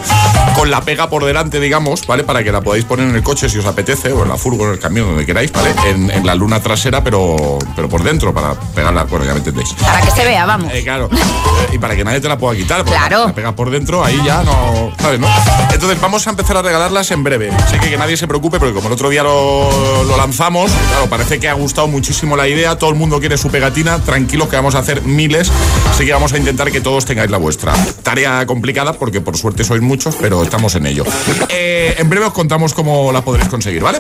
Con 0.55 0.71
la 0.71 0.81
pega 0.81 1.09
por 1.09 1.25
delante, 1.25 1.59
digamos, 1.59 2.05
¿vale? 2.07 2.23
Para 2.23 2.43
que 2.43 2.51
la 2.51 2.61
podáis 2.61 2.85
poner 2.85 3.07
en 3.07 3.15
el 3.15 3.23
coche 3.23 3.49
si 3.49 3.57
os 3.57 3.65
apetece, 3.65 4.11
o 4.11 4.23
en 4.23 4.29
la 4.29 4.37
furgo, 4.37 4.65
en 4.65 4.73
el 4.73 4.79
camión, 4.79 5.07
donde 5.07 5.25
queráis, 5.25 5.51
¿vale? 5.51 5.73
En, 5.87 6.25
la 6.25 6.33
luna 6.33 6.59
trasera, 6.59 7.03
pero, 7.03 7.59
pero 7.75 7.87
por 7.87 8.03
dentro, 8.03 8.33
para 8.33 8.53
pegarla, 8.55 9.03
bueno, 9.03 9.25
ya 9.25 9.33
me 9.33 9.39
entendéis. 9.39 9.73
Para 9.73 10.01
que 10.01 10.11
se 10.11 10.25
vea, 10.25 10.45
vamos. 10.45 10.73
Eh, 10.73 10.83
claro. 10.83 11.09
Eh, 11.11 11.73
y 11.73 11.77
para 11.77 11.95
que 11.95 12.03
nadie 12.03 12.19
te 12.19 12.27
la 12.27 12.37
pueda 12.37 12.55
quitar. 12.55 12.83
Claro. 12.83 13.27
La, 13.27 13.35
pega 13.35 13.55
por 13.55 13.69
dentro, 13.69 14.03
ahí 14.03 14.19
ya 14.25 14.43
no. 14.43 14.91
¿Sabes, 14.99 15.19
no? 15.19 15.27
Entonces 15.71 16.01
vamos 16.01 16.25
a 16.25 16.31
empezar 16.31 16.57
a 16.57 16.61
regalarlas 16.61 17.11
en 17.11 17.23
breve. 17.23 17.51
Sé 17.69 17.79
que, 17.79 17.89
que 17.89 17.97
nadie 17.97 18.17
se 18.17 18.27
preocupe, 18.27 18.59
porque 18.59 18.73
como 18.73 18.87
el 18.87 18.93
otro 18.93 19.09
día 19.09 19.23
lo, 19.23 20.03
lo 20.03 20.17
lanzamos, 20.17 20.71
claro, 20.71 21.07
parece 21.07 21.39
que 21.39 21.47
ha 21.47 21.53
gustado 21.53 21.87
muchísimo 21.87 22.35
la 22.35 22.47
idea. 22.47 22.77
Todo 22.77 22.89
el 22.89 22.95
mundo 22.95 23.19
quiere 23.19 23.37
su 23.37 23.49
pegatina. 23.49 23.84
Tranquilos 23.85 24.49
que 24.49 24.55
vamos 24.55 24.75
a 24.75 24.79
hacer 24.79 25.03
miles. 25.03 25.51
Así 25.89 26.05
que 26.05 26.13
vamos 26.13 26.33
a 26.33 26.37
intentar 26.37 26.71
que 26.71 26.81
todos 26.81 27.05
tengáis 27.05 27.29
la 27.29 27.37
vuestra. 27.37 27.73
Tarea 28.03 28.45
complicada, 28.45 28.93
porque 28.93 29.21
por 29.21 29.37
suerte 29.37 29.63
sois 29.63 29.81
muchos, 29.81 30.15
pero 30.15 30.43
estamos 30.43 30.75
en 30.75 30.87
ello. 30.87 31.03
Eh, 31.49 31.95
en 31.97 32.09
breve 32.09 32.25
os 32.25 32.33
contamos 32.33 32.73
cómo 32.73 33.11
la 33.11 33.21
podréis 33.21 33.49
conseguir, 33.49 33.83
¿vale? 33.83 33.99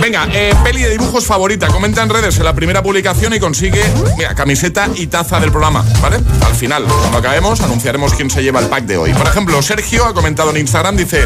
Venga, 0.00 0.28
eh, 0.32 0.52
peli 0.64 0.82
de 0.82 0.90
dibujos 0.90 1.24
favorita. 1.24 1.68
Comenta 1.68 2.02
en 2.02 2.10
redes 2.10 2.36
en 2.38 2.44
la 2.44 2.54
primera 2.54 2.82
publicación 2.82 3.32
y 3.34 3.38
consigue, 3.38 3.82
mira, 4.16 4.34
camiseta 4.34 4.88
y 4.96 5.06
taza 5.06 5.38
del 5.40 5.50
programa, 5.50 5.84
¿vale? 6.02 6.18
Al 6.44 6.54
final, 6.54 6.84
cuando 6.84 7.18
acabemos, 7.18 7.60
anunciaremos 7.60 8.14
quién 8.14 8.30
se 8.30 8.42
lleva 8.42 8.60
el 8.60 8.66
pack 8.66 8.84
de 8.84 8.98
hoy. 8.98 9.14
Por 9.14 9.26
ejemplo, 9.26 9.60
Sergio 9.62 10.04
ha 10.04 10.14
comentado 10.14 10.50
en 10.50 10.58
Instagram, 10.58 10.96
dice, 10.96 11.24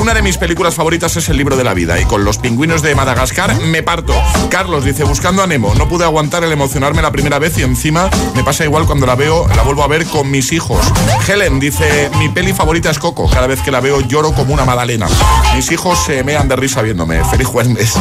una 0.00 0.14
de 0.14 0.22
mis 0.22 0.36
películas 0.36 0.74
favoritas 0.74 1.16
es 1.16 1.28
El 1.28 1.36
libro 1.36 1.56
de 1.56 1.64
la 1.64 1.74
vida 1.74 2.00
y 2.00 2.04
con 2.04 2.24
los 2.24 2.38
pingüinos 2.38 2.82
de 2.82 2.94
Madagascar 2.94 3.54
me 3.60 3.82
parto. 3.82 4.14
Carlos 4.50 4.84
dice, 4.84 5.04
buscando 5.04 5.42
a 5.42 5.46
Nemo, 5.46 5.74
no 5.74 5.88
pude 5.88 6.04
aguantar 6.04 6.44
el 6.44 6.52
emocionarme 6.52 7.02
la 7.02 7.12
primera 7.12 7.19
vez 7.40 7.56
y 7.58 7.62
encima 7.62 8.08
me 8.34 8.44
pasa 8.44 8.64
igual 8.64 8.86
cuando 8.86 9.06
la 9.06 9.14
veo, 9.14 9.46
la 9.48 9.62
vuelvo 9.62 9.82
a 9.82 9.88
ver 9.88 10.06
con 10.06 10.30
mis 10.30 10.52
hijos. 10.52 10.80
Helen 11.26 11.60
dice, 11.60 12.10
mi 12.18 12.28
peli 12.28 12.52
favorita 12.52 12.90
es 12.90 12.98
Coco, 12.98 13.28
cada 13.28 13.46
vez 13.46 13.60
que 13.60 13.70
la 13.70 13.80
veo 13.80 14.00
lloro 14.00 14.32
como 14.32 14.52
una 14.52 14.64
magdalena. 14.64 15.06
Mis 15.54 15.70
hijos 15.70 15.98
se 16.04 16.24
mean 16.24 16.48
de 16.48 16.56
risa 16.56 16.82
viéndome. 16.82 17.24
Feliz 17.30 17.46
jueves. 17.46 17.94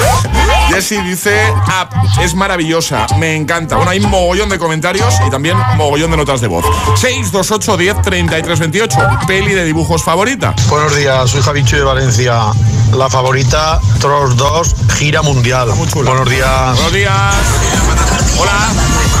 Jessie 0.68 1.00
dice, 1.02 1.38
ah, 1.66 1.88
es 2.20 2.34
maravillosa, 2.34 3.06
me 3.18 3.36
encanta. 3.36 3.76
Bueno, 3.76 3.90
hay 3.90 4.00
mogollón 4.00 4.48
de 4.48 4.58
comentarios 4.58 5.14
y 5.26 5.30
también 5.30 5.56
mogollón 5.76 6.10
de 6.10 6.16
notas 6.16 6.40
de 6.40 6.48
voz. 6.48 6.64
628 6.96 7.76
10 7.76 8.02
33 8.02 8.58
28. 8.58 8.98
Peli 9.26 9.52
de 9.52 9.64
dibujos 9.64 10.02
favorita. 10.02 10.54
Buenos 10.68 10.96
días, 10.96 11.30
soy 11.30 11.42
Javicho 11.42 11.76
de 11.76 11.84
Valencia. 11.84 12.52
La 12.92 13.08
favorita, 13.10 13.80
Troll 14.00 14.36
2, 14.36 14.74
gira 14.96 15.22
mundial. 15.22 15.68
Buenos 15.94 16.28
días. 16.28 16.74
Buenos 16.74 16.92
días. 16.92 18.35
Hola. 18.38 18.72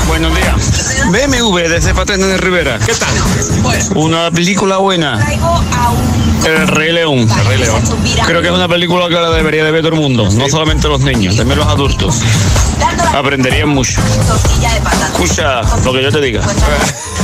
Buenos 0.06 0.34
días. 0.34 1.10
BMW 1.10 1.68
de 1.68 1.80
de 2.26 2.36
Rivera. 2.36 2.78
¿Qué 2.78 2.92
tal? 2.94 3.96
Una 3.96 4.30
película 4.30 4.78
buena. 4.78 5.18
El 6.46 6.68
Rey 6.68 6.92
León. 6.92 7.18
El 7.18 7.46
Rey 7.46 7.58
León. 7.58 7.82
Creo 8.24 8.40
que 8.40 8.46
es 8.46 8.54
una 8.54 8.68
película 8.68 9.08
que 9.08 9.14
la 9.14 9.30
debería 9.30 9.64
de 9.64 9.72
ver 9.72 9.82
todo 9.82 9.94
el 9.94 10.00
mundo, 10.00 10.28
no 10.30 10.48
solamente 10.48 10.86
los 10.86 11.00
niños, 11.00 11.34
también 11.34 11.58
los 11.58 11.66
adultos. 11.66 12.22
Aprenderían 13.12 13.68
mucho. 13.68 14.00
Escucha 15.12 15.62
lo 15.84 15.92
que 15.92 16.04
yo 16.04 16.12
te 16.12 16.20
diga. 16.20 16.42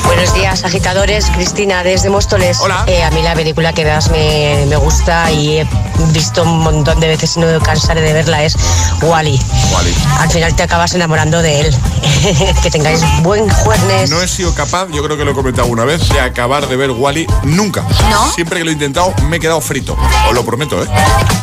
Buenos 0.07 0.35
días, 0.35 0.64
agitadores. 0.64 1.27
Cristina, 1.31 1.85
desde 1.85 2.11
Móstoles. 2.11 2.59
Hola. 2.61 2.85
Eh, 2.89 3.05
a 3.05 3.11
mí 3.12 3.23
la 3.23 3.35
película 3.35 3.73
que 3.73 3.85
das 3.85 4.11
me, 4.11 4.66
me, 4.66 4.77
gusta 4.77 5.31
y 5.31 5.59
he 5.59 5.66
visto 6.12 6.43
un 6.43 6.59
montón 6.59 6.99
de 6.99 7.09
veces 7.09 7.37
y 7.37 7.41
no 7.41 7.61
cansaré 7.61 8.01
de 8.01 8.12
verla 8.12 8.43
es 8.43 8.57
Wally. 9.03 9.39
Wally. 9.73 9.95
Al 10.18 10.31
final 10.31 10.57
te 10.57 10.64
acabas 10.64 10.95
enamorando 10.95 11.43
de 11.43 11.61
él. 11.61 11.77
que 12.62 12.70
tengáis 12.70 13.01
buen 13.23 13.49
jueves. 13.49 14.11
No 14.11 14.20
he 14.23 14.29
sido 14.29 14.55
capaz, 14.55 14.89
yo 14.93 15.03
creo 15.03 15.16
que 15.16 15.25
lo 15.25 15.33
he 15.33 15.35
comentado 15.35 15.68
una 15.68 15.85
vez, 15.85 16.09
de 16.09 16.20
acabar 16.20 16.68
de 16.68 16.77
ver 16.77 16.91
Wally 16.91 17.27
nunca. 17.45 17.85
¿No? 18.11 18.33
Siempre 18.33 18.59
que 18.59 18.64
lo 18.64 18.70
he 18.70 18.75
intentado 18.75 19.11
me 19.28 19.36
he 19.36 19.40
quedado 19.40 19.60
frito. 19.60 19.96
Os 20.28 20.34
lo 20.34 20.44
prometo, 20.44 20.82
¿eh? 20.82 20.88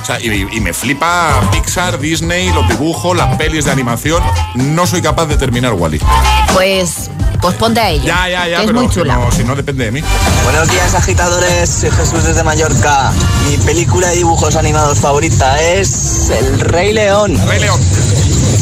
O 0.01 0.05
sea, 0.05 0.19
y, 0.19 0.27
y 0.27 0.59
me 0.61 0.73
flipa 0.73 1.41
Pixar, 1.51 1.99
Disney, 1.99 2.51
los 2.51 2.67
dibujos, 2.67 3.15
las 3.15 3.35
pelis 3.37 3.65
de 3.65 3.71
animación. 3.71 4.23
No 4.55 4.87
soy 4.87 5.01
capaz 5.01 5.25
de 5.27 5.37
terminar 5.37 5.73
Wally. 5.73 5.99
Pues 6.53 7.09
pues 7.41 7.55
ponte 7.55 7.79
a 7.79 7.89
ello. 7.89 8.03
Ya, 8.03 8.27
ya, 8.27 8.47
ya, 8.47 8.57
que 8.57 8.63
es 8.63 8.67
pero 8.67 8.81
muy 8.81 8.89
chula. 8.89 9.15
No, 9.15 9.31
si 9.31 9.43
no 9.43 9.55
depende 9.55 9.85
de 9.85 9.91
mí. 9.91 10.03
Buenos 10.43 10.67
días, 10.69 10.93
agitadores. 10.93 11.69
Soy 11.69 11.89
Jesús 11.91 12.23
desde 12.23 12.43
Mallorca. 12.43 13.11
Mi 13.49 13.57
película 13.57 14.09
de 14.09 14.17
dibujos 14.17 14.55
animados 14.55 14.99
favorita 14.99 15.61
es 15.61 16.29
El 16.29 16.59
Rey 16.59 16.93
León. 16.93 17.35
El 17.35 17.47
Rey 17.47 17.59
León. 17.61 17.79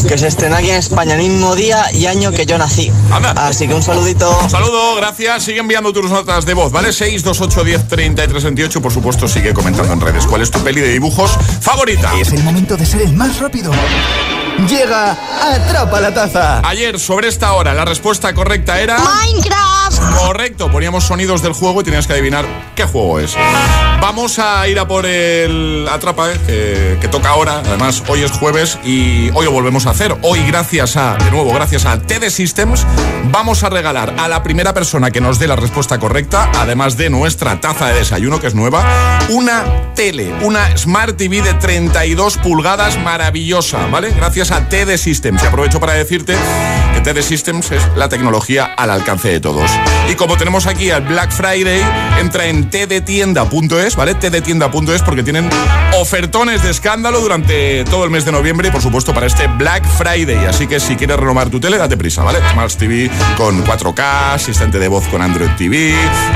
Que 0.07 0.17
se 0.17 0.27
estrena 0.27 0.57
aquí 0.57 0.69
en 0.69 0.77
España 0.77 1.15
el 1.15 1.19
mismo 1.19 1.53
día 1.53 1.91
y 1.93 2.05
año 2.05 2.31
que 2.31 2.45
yo 2.45 2.57
nací. 2.57 2.89
Anda. 3.11 3.31
Así 3.31 3.67
que 3.67 3.73
un 3.73 3.83
saludito. 3.83 4.39
Un 4.41 4.49
saludo, 4.49 4.95
gracias. 4.95 5.43
Sigue 5.43 5.59
enviando 5.59 5.91
tus 5.91 6.09
notas 6.09 6.45
de 6.45 6.53
voz, 6.53 6.71
¿vale? 6.71 6.93
628 6.93 7.63
10 7.63 7.87
33 7.89 8.43
28. 8.43 8.81
Por 8.81 8.93
supuesto, 8.93 9.27
sigue 9.27 9.53
comentando 9.53 9.91
en 9.91 9.99
redes. 9.99 10.25
¿Cuál 10.25 10.43
es 10.43 10.49
tu 10.49 10.59
peli 10.59 10.79
de 10.79 10.89
dibujos 10.93 11.31
favorita? 11.59 12.13
Es 12.19 12.31
el 12.31 12.43
momento 12.43 12.77
de 12.77 12.85
ser 12.85 13.01
el 13.01 13.13
más 13.13 13.39
rápido. 13.39 13.71
Llega 14.65 15.15
Atrapa 15.41 16.01
la 16.01 16.13
Taza. 16.13 16.61
Ayer, 16.67 16.99
sobre 16.99 17.27
esta 17.27 17.53
hora, 17.53 17.73
la 17.73 17.85
respuesta 17.85 18.33
correcta 18.33 18.81
era... 18.81 18.97
Minecraft. 18.97 19.67
Correcto, 20.19 20.71
poníamos 20.71 21.03
sonidos 21.05 21.41
del 21.41 21.53
juego 21.53 21.81
y 21.81 21.83
tenías 21.83 22.07
que 22.07 22.13
adivinar 22.13 22.45
qué 22.75 22.83
juego 22.83 23.19
es. 23.19 23.35
Vamos 24.01 24.39
a 24.39 24.67
ir 24.67 24.79
a 24.79 24.87
por 24.87 25.05
el 25.05 25.87
Atrapa, 25.89 26.31
eh, 26.31 26.37
que, 26.45 26.97
que, 27.01 27.07
toca 27.07 27.29
ahora. 27.29 27.59
Además, 27.59 28.03
hoy 28.07 28.23
es 28.23 28.31
jueves 28.31 28.79
y 28.83 29.29
hoy 29.33 29.45
lo 29.45 29.51
volvemos 29.51 29.85
a 29.85 29.91
hacer. 29.91 30.17
Hoy, 30.23 30.43
gracias 30.45 30.97
a, 30.97 31.15
de 31.15 31.31
nuevo, 31.31 31.53
gracias 31.53 31.85
a 31.85 31.99
TD 32.01 32.29
Systems, 32.29 32.85
vamos 33.31 33.63
a 33.63 33.69
regalar 33.69 34.15
a 34.17 34.27
la 34.27 34.43
primera 34.43 34.73
persona 34.73 35.11
que 35.11 35.21
nos 35.21 35.39
dé 35.39 35.47
la 35.47 35.55
respuesta 35.55 35.99
correcta, 35.99 36.49
además 36.55 36.97
de 36.97 37.09
nuestra 37.09 37.61
taza 37.61 37.87
de 37.87 37.99
desayuno, 37.99 38.39
que 38.39 38.47
es 38.47 38.55
nueva, 38.55 39.19
una 39.29 39.93
tele, 39.95 40.33
una 40.41 40.75
Smart 40.77 41.15
TV 41.15 41.41
de 41.41 41.53
32 41.53 42.37
pulgadas 42.37 42.97
maravillosa, 42.99 43.87
¿vale? 43.87 44.11
Gracias 44.11 44.46
a 44.51 44.69
TD 44.69 44.97
Systems. 44.97 45.43
Y 45.43 45.45
aprovecho 45.45 45.79
para 45.79 45.93
decirte 45.93 46.35
que 46.93 47.01
TD 47.01 47.21
Systems 47.21 47.71
es 47.71 47.81
la 47.95 48.09
tecnología 48.09 48.65
al 48.65 48.89
alcance 48.89 49.29
de 49.29 49.39
todos. 49.39 49.69
Y 50.09 50.15
como 50.15 50.37
tenemos 50.37 50.67
aquí 50.67 50.91
al 50.91 51.01
Black 51.01 51.31
Friday, 51.31 51.81
entra 52.19 52.45
en 52.45 52.69
tdtienda.es, 52.69 53.95
¿vale? 53.95 54.15
tdtienda.es 54.15 55.01
porque 55.01 55.23
tienen 55.23 55.49
ofertones 55.99 56.63
de 56.63 56.69
escándalo 56.69 57.19
durante 57.19 57.83
todo 57.85 58.03
el 58.03 58.09
mes 58.09 58.25
de 58.25 58.31
noviembre 58.31 58.69
y 58.69 58.71
por 58.71 58.81
supuesto 58.81 59.13
para 59.13 59.27
este 59.27 59.47
Black 59.47 59.85
Friday. 59.97 60.45
Así 60.45 60.67
que 60.67 60.79
si 60.79 60.95
quieres 60.95 61.17
renovar 61.17 61.49
tu 61.49 61.59
tele, 61.59 61.77
date 61.77 61.97
prisa, 61.97 62.23
¿vale? 62.23 62.39
Smart 62.51 62.73
TV 62.73 63.09
con 63.35 63.65
4K, 63.65 64.33
asistente 64.33 64.79
de 64.79 64.87
voz 64.87 65.07
con 65.07 65.21
Android 65.21 65.49
TV 65.57 65.93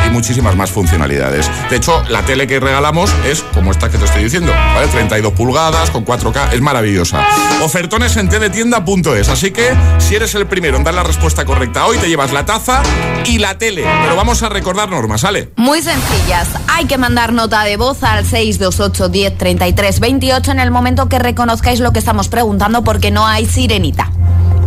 y 0.07 0.09
muchísimas 0.09 0.55
más 0.55 0.71
funcionalidades. 0.71 1.49
De 1.69 1.77
hecho, 1.77 2.03
la 2.09 2.23
tele 2.25 2.47
que 2.47 2.59
regalamos 2.59 3.13
es 3.25 3.41
como 3.53 3.71
esta 3.71 3.89
que 3.89 3.97
te 3.97 4.05
estoy 4.05 4.23
diciendo, 4.23 4.51
¿vale? 4.51 4.87
32 4.87 5.33
pulgadas 5.33 5.91
con 5.91 6.05
4K, 6.05 6.53
es 6.53 6.61
maravillosa. 6.61 7.25
Ofertones 7.61 8.00
en 8.01 8.29
tdtienda.es. 8.29 9.29
Así 9.29 9.51
que 9.51 9.77
si 9.99 10.15
eres 10.15 10.33
el 10.33 10.47
primero 10.47 10.75
en 10.75 10.83
dar 10.83 10.95
la 10.95 11.03
respuesta 11.03 11.45
correcta 11.45 11.85
hoy, 11.85 11.99
te 11.99 12.09
llevas 12.09 12.33
la 12.33 12.45
taza 12.45 12.81
y 13.25 13.37
la 13.37 13.59
tele. 13.59 13.85
Pero 14.01 14.15
vamos 14.15 14.41
a 14.41 14.49
recordar 14.49 14.89
normas, 14.89 15.21
¿sale? 15.21 15.51
Muy 15.55 15.83
sencillas. 15.83 16.47
Hay 16.67 16.85
que 16.85 16.97
mandar 16.97 17.31
nota 17.31 17.63
de 17.63 17.77
voz 17.77 18.03
al 18.03 18.25
628 18.25 19.09
10 19.09 19.37
33 19.37 19.99
28 19.99 20.51
en 20.51 20.59
el 20.59 20.71
momento 20.71 21.09
que 21.09 21.19
reconozcáis 21.19 21.79
lo 21.79 21.93
que 21.93 21.99
estamos 21.99 22.27
preguntando 22.27 22.83
porque 22.83 23.11
no 23.11 23.27
hay 23.27 23.45
sirenita. 23.45 24.09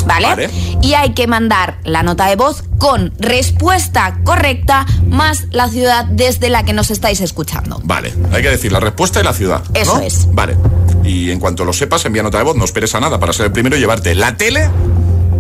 ¿Vale? 0.07 0.29
Vale. 0.29 0.51
Y 0.81 0.95
hay 0.95 1.13
que 1.15 1.27
mandar 1.27 1.79
la 1.83 2.05
nota 2.05 2.27
de 2.27 2.37
voz 2.37 2.63
con 2.79 3.13
respuesta 3.19 4.19
correcta 4.23 4.87
más 5.09 5.47
la 5.51 5.69
ciudad 5.69 6.05
desde 6.05 6.51
la 6.51 6.63
que 6.65 6.73
nos 6.73 6.93
estáis 6.93 7.21
escuchando. 7.21 7.81
Vale, 7.83 8.15
hay 8.31 8.43
que 8.43 8.51
decir 8.51 8.71
la 8.71 8.81
respuesta 8.81 9.21
y 9.21 9.25
la 9.25 9.33
ciudad. 9.33 9.65
¿no? 9.71 9.81
Eso 9.81 10.01
es. 10.01 10.29
Vale. 10.33 10.57
Y 11.05 11.31
en 11.31 11.39
cuanto 11.39 11.65
lo 11.65 11.73
sepas, 11.73 12.05
envía 12.07 12.23
nota 12.23 12.39
de 12.39 12.45
voz, 12.45 12.57
no 12.57 12.65
esperes 12.65 12.95
a 12.95 13.01
nada 13.01 13.21
para 13.21 13.33
ser 13.33 13.47
el 13.47 13.53
primero 13.53 13.77
y 13.77 13.81
llevarte 13.81 14.15
la 14.15 14.37
tele, 14.37 14.71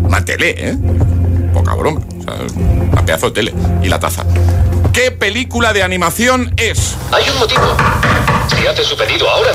una 0.03 0.25
tele, 0.25 0.55
¿eh? 0.57 0.77
Poca 1.53 1.75
broma, 1.75 2.01
o 2.19 2.23
sea, 2.23 2.35
una 2.93 3.05
pedazo 3.05 3.27
de 3.27 3.33
tele 3.33 3.55
y 3.83 3.89
la 3.89 3.99
taza. 3.99 4.25
¿Qué 4.93 5.11
película 5.11 5.73
de 5.73 5.83
animación 5.83 6.53
es? 6.57 6.95
Hay 7.11 7.25
un 7.31 7.39
motivo. 7.39 7.77
Si 8.49 8.67
haces 8.67 8.87
su 8.87 8.97
pedido 8.97 9.29
ahora. 9.29 9.53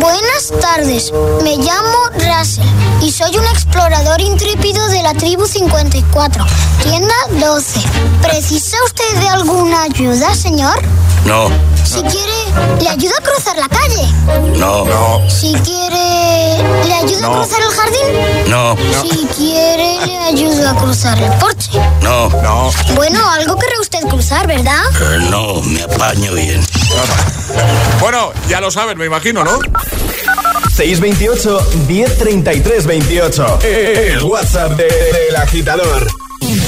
Buenas 0.00 0.52
tardes, 0.60 1.12
me 1.42 1.56
llamo 1.56 1.98
Russell 2.14 2.64
y 3.02 3.10
soy 3.10 3.36
un 3.36 3.44
explorador 3.46 4.20
intrépido 4.20 4.86
de 4.88 5.02
la 5.02 5.14
tribu 5.14 5.46
54, 5.46 6.44
tienda 6.82 7.14
12. 7.40 7.80
Preciso 8.20 8.67
¿Necesita 8.78 8.84
usted 8.84 9.20
de 9.20 9.28
alguna 9.28 9.82
ayuda, 9.82 10.34
señor? 10.34 10.80
No. 11.24 11.48
Si 11.84 12.00
quiere, 12.02 12.80
le 12.80 12.88
ayudo 12.88 13.14
a 13.18 13.22
cruzar 13.22 13.56
la 13.56 13.68
calle. 13.68 14.06
No. 14.56 15.28
Si 15.28 15.52
quiere, 15.54 16.62
le 16.86 16.94
ayudo 16.94 17.26
a 17.26 17.36
cruzar 17.38 17.60
el 17.60 17.70
jardín. 17.70 18.50
No. 18.50 18.76
Si 19.02 19.26
quiere, 19.36 20.06
le 20.06 20.18
ayudo 20.18 20.68
a 20.68 20.74
cruzar 20.76 21.20
el 21.20 21.32
porche. 21.38 21.72
No. 22.02 22.28
No. 22.42 22.70
Bueno, 22.94 23.28
algo 23.30 23.56
querrá 23.56 23.80
usted 23.80 24.00
cruzar, 24.02 24.46
¿verdad? 24.46 24.82
Eh, 25.00 25.26
no, 25.30 25.60
me 25.62 25.82
apaño 25.82 26.34
bien. 26.34 26.64
Bueno, 28.00 28.32
ya 28.48 28.60
lo 28.60 28.70
saben, 28.70 28.98
me 28.98 29.06
imagino, 29.06 29.44
¿no? 29.44 29.58
628 30.76 31.70
1033 31.88 32.86
28. 32.86 33.58
El 33.62 34.22
WhatsApp 34.22 34.72
del 34.72 34.88
de, 34.88 35.30
de, 35.30 35.36
agitador. 35.36 36.27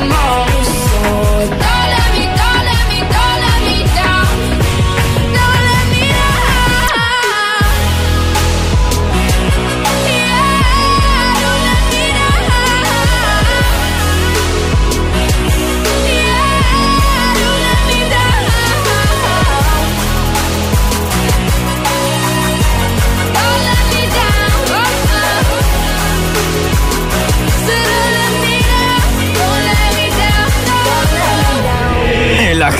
the 0.00 0.21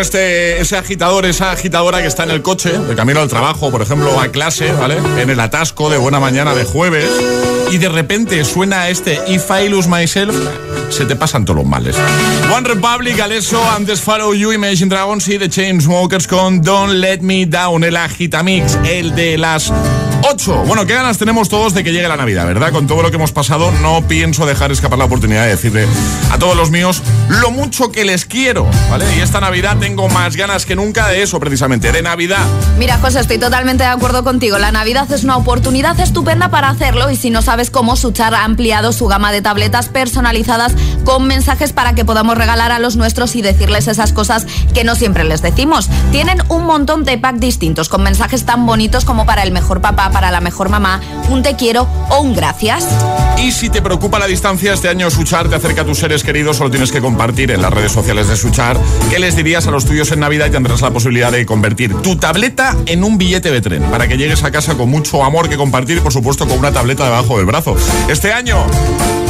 Este, 0.00 0.60
ese 0.60 0.76
agitador, 0.76 1.24
esa 1.24 1.52
agitadora 1.52 2.00
que 2.00 2.06
está 2.06 2.24
en 2.24 2.30
el 2.30 2.42
coche, 2.42 2.78
de 2.78 2.94
camino 2.94 3.20
al 3.20 3.28
trabajo, 3.28 3.70
por 3.70 3.80
ejemplo, 3.82 4.20
a 4.20 4.28
clase, 4.28 4.70
¿vale? 4.72 4.98
En 5.20 5.30
el 5.30 5.40
atasco 5.40 5.88
de 5.88 5.96
buena 5.96 6.20
mañana 6.20 6.54
de 6.54 6.64
jueves. 6.64 7.10
Y 7.70 7.78
de 7.78 7.88
repente 7.88 8.44
suena 8.44 8.88
este 8.88 9.18
If 9.26 9.50
I 9.50 9.68
Lose 9.68 9.88
Myself, 9.88 10.34
se 10.90 11.04
te 11.06 11.16
pasan 11.16 11.44
todos 11.44 11.58
los 11.58 11.66
males. 11.66 11.96
One 12.54 12.68
Republic, 12.68 13.18
Alesso, 13.20 13.62
Antes 13.70 14.00
Follow 14.00 14.34
You, 14.34 14.52
Imagine 14.52 14.88
Dragons 14.88 15.26
y 15.28 15.38
The 15.38 15.48
Chainsmokers 15.48 16.26
con 16.26 16.62
Don't 16.62 16.92
Let 16.92 17.20
Me 17.20 17.46
Down, 17.46 17.82
el 17.82 17.96
agitamix, 17.96 18.78
el 18.84 19.14
de 19.14 19.38
las 19.38 19.72
8. 20.28 20.64
Bueno, 20.66 20.86
qué 20.86 20.94
ganas 20.94 21.18
tenemos 21.18 21.48
todos 21.48 21.72
de 21.72 21.84
que 21.84 21.92
llegue 21.92 22.08
la 22.08 22.16
Navidad, 22.16 22.46
¿verdad? 22.46 22.72
Con 22.72 22.88
todo 22.88 23.00
lo 23.00 23.10
que 23.10 23.16
hemos 23.16 23.30
pasado, 23.30 23.70
no 23.80 24.02
pienso 24.08 24.44
dejar 24.44 24.72
escapar 24.72 24.98
la 24.98 25.04
oportunidad 25.04 25.44
de 25.44 25.50
decirle 25.50 25.86
a 26.32 26.38
todos 26.38 26.56
los 26.56 26.72
míos 26.72 27.00
lo 27.28 27.52
mucho 27.52 27.92
que 27.92 28.04
les 28.04 28.24
quiero, 28.24 28.68
¿vale? 28.90 29.04
Y 29.16 29.20
esta 29.20 29.40
Navidad 29.40 29.76
tengo 29.78 30.08
más 30.08 30.34
ganas 30.34 30.66
que 30.66 30.74
nunca 30.74 31.06
de 31.06 31.22
eso, 31.22 31.38
precisamente, 31.38 31.92
de 31.92 32.02
Navidad. 32.02 32.44
Mira, 32.76 32.98
José, 32.98 33.20
estoy 33.20 33.38
totalmente 33.38 33.84
de 33.84 33.90
acuerdo 33.90 34.24
contigo. 34.24 34.58
La 34.58 34.72
Navidad 34.72 35.10
es 35.12 35.22
una 35.22 35.36
oportunidad 35.36 35.98
estupenda 36.00 36.50
para 36.50 36.70
hacerlo 36.70 37.08
y 37.08 37.16
si 37.16 37.30
no 37.30 37.40
sabes 37.40 37.70
cómo, 37.70 37.94
Suchar 37.94 38.34
ha 38.34 38.42
ampliado 38.42 38.92
su 38.92 39.06
gama 39.06 39.30
de 39.30 39.42
tabletas 39.42 39.88
personalizadas 39.88 40.74
con 41.04 41.28
mensajes 41.28 41.72
para 41.72 41.94
que 41.94 42.04
podamos 42.04 42.36
regalar 42.36 42.72
a 42.72 42.80
los 42.80 42.96
nuestros 42.96 43.36
y 43.36 43.42
decirles 43.42 43.86
esas 43.86 44.12
cosas 44.12 44.46
que 44.74 44.82
no 44.82 44.96
siempre 44.96 45.22
les 45.22 45.40
decimos. 45.40 45.88
Tienen 46.10 46.42
un 46.48 46.64
montón 46.64 47.04
de 47.04 47.16
pack 47.16 47.36
distintos 47.36 47.88
con 47.88 48.02
mensajes 48.02 48.44
tan 48.44 48.66
bonitos 48.66 49.04
como 49.04 49.24
para 49.24 49.44
el 49.44 49.52
mejor 49.52 49.80
papá, 49.80 50.10
para 50.16 50.30
la 50.30 50.40
mejor 50.40 50.70
mamá, 50.70 50.98
un 51.28 51.42
te 51.42 51.56
quiero 51.56 51.86
o 52.08 52.22
un 52.22 52.34
gracias. 52.34 52.88
Y 53.36 53.52
si 53.52 53.68
te 53.68 53.82
preocupa 53.82 54.18
la 54.18 54.26
distancia, 54.26 54.72
este 54.72 54.88
año 54.88 55.10
Suchar 55.10 55.50
te 55.50 55.56
acerca 55.56 55.82
a 55.82 55.84
tus 55.84 55.98
seres 55.98 56.24
queridos, 56.24 56.56
solo 56.56 56.70
tienes 56.70 56.90
que 56.90 57.02
compartir 57.02 57.50
en 57.50 57.60
las 57.60 57.70
redes 57.70 57.92
sociales 57.92 58.26
de 58.26 58.34
Suchar 58.34 58.78
qué 59.10 59.18
les 59.18 59.36
dirías 59.36 59.66
a 59.66 59.70
los 59.70 59.84
tuyos 59.84 60.10
en 60.12 60.20
Navidad 60.20 60.46
y 60.46 60.52
tendrás 60.52 60.80
la 60.80 60.90
posibilidad 60.90 61.30
de 61.30 61.44
convertir 61.44 61.94
tu 61.96 62.16
tableta 62.16 62.74
en 62.86 63.04
un 63.04 63.18
billete 63.18 63.50
de 63.50 63.60
tren 63.60 63.82
para 63.90 64.08
que 64.08 64.16
llegues 64.16 64.42
a 64.42 64.50
casa 64.50 64.74
con 64.74 64.88
mucho 64.88 65.22
amor 65.22 65.50
que 65.50 65.58
compartir 65.58 65.98
y 65.98 66.00
por 66.00 66.14
supuesto 66.14 66.48
con 66.48 66.60
una 66.60 66.72
tableta 66.72 67.04
debajo 67.04 67.36
del 67.36 67.44
brazo. 67.44 67.76
Este 68.08 68.32
año 68.32 68.64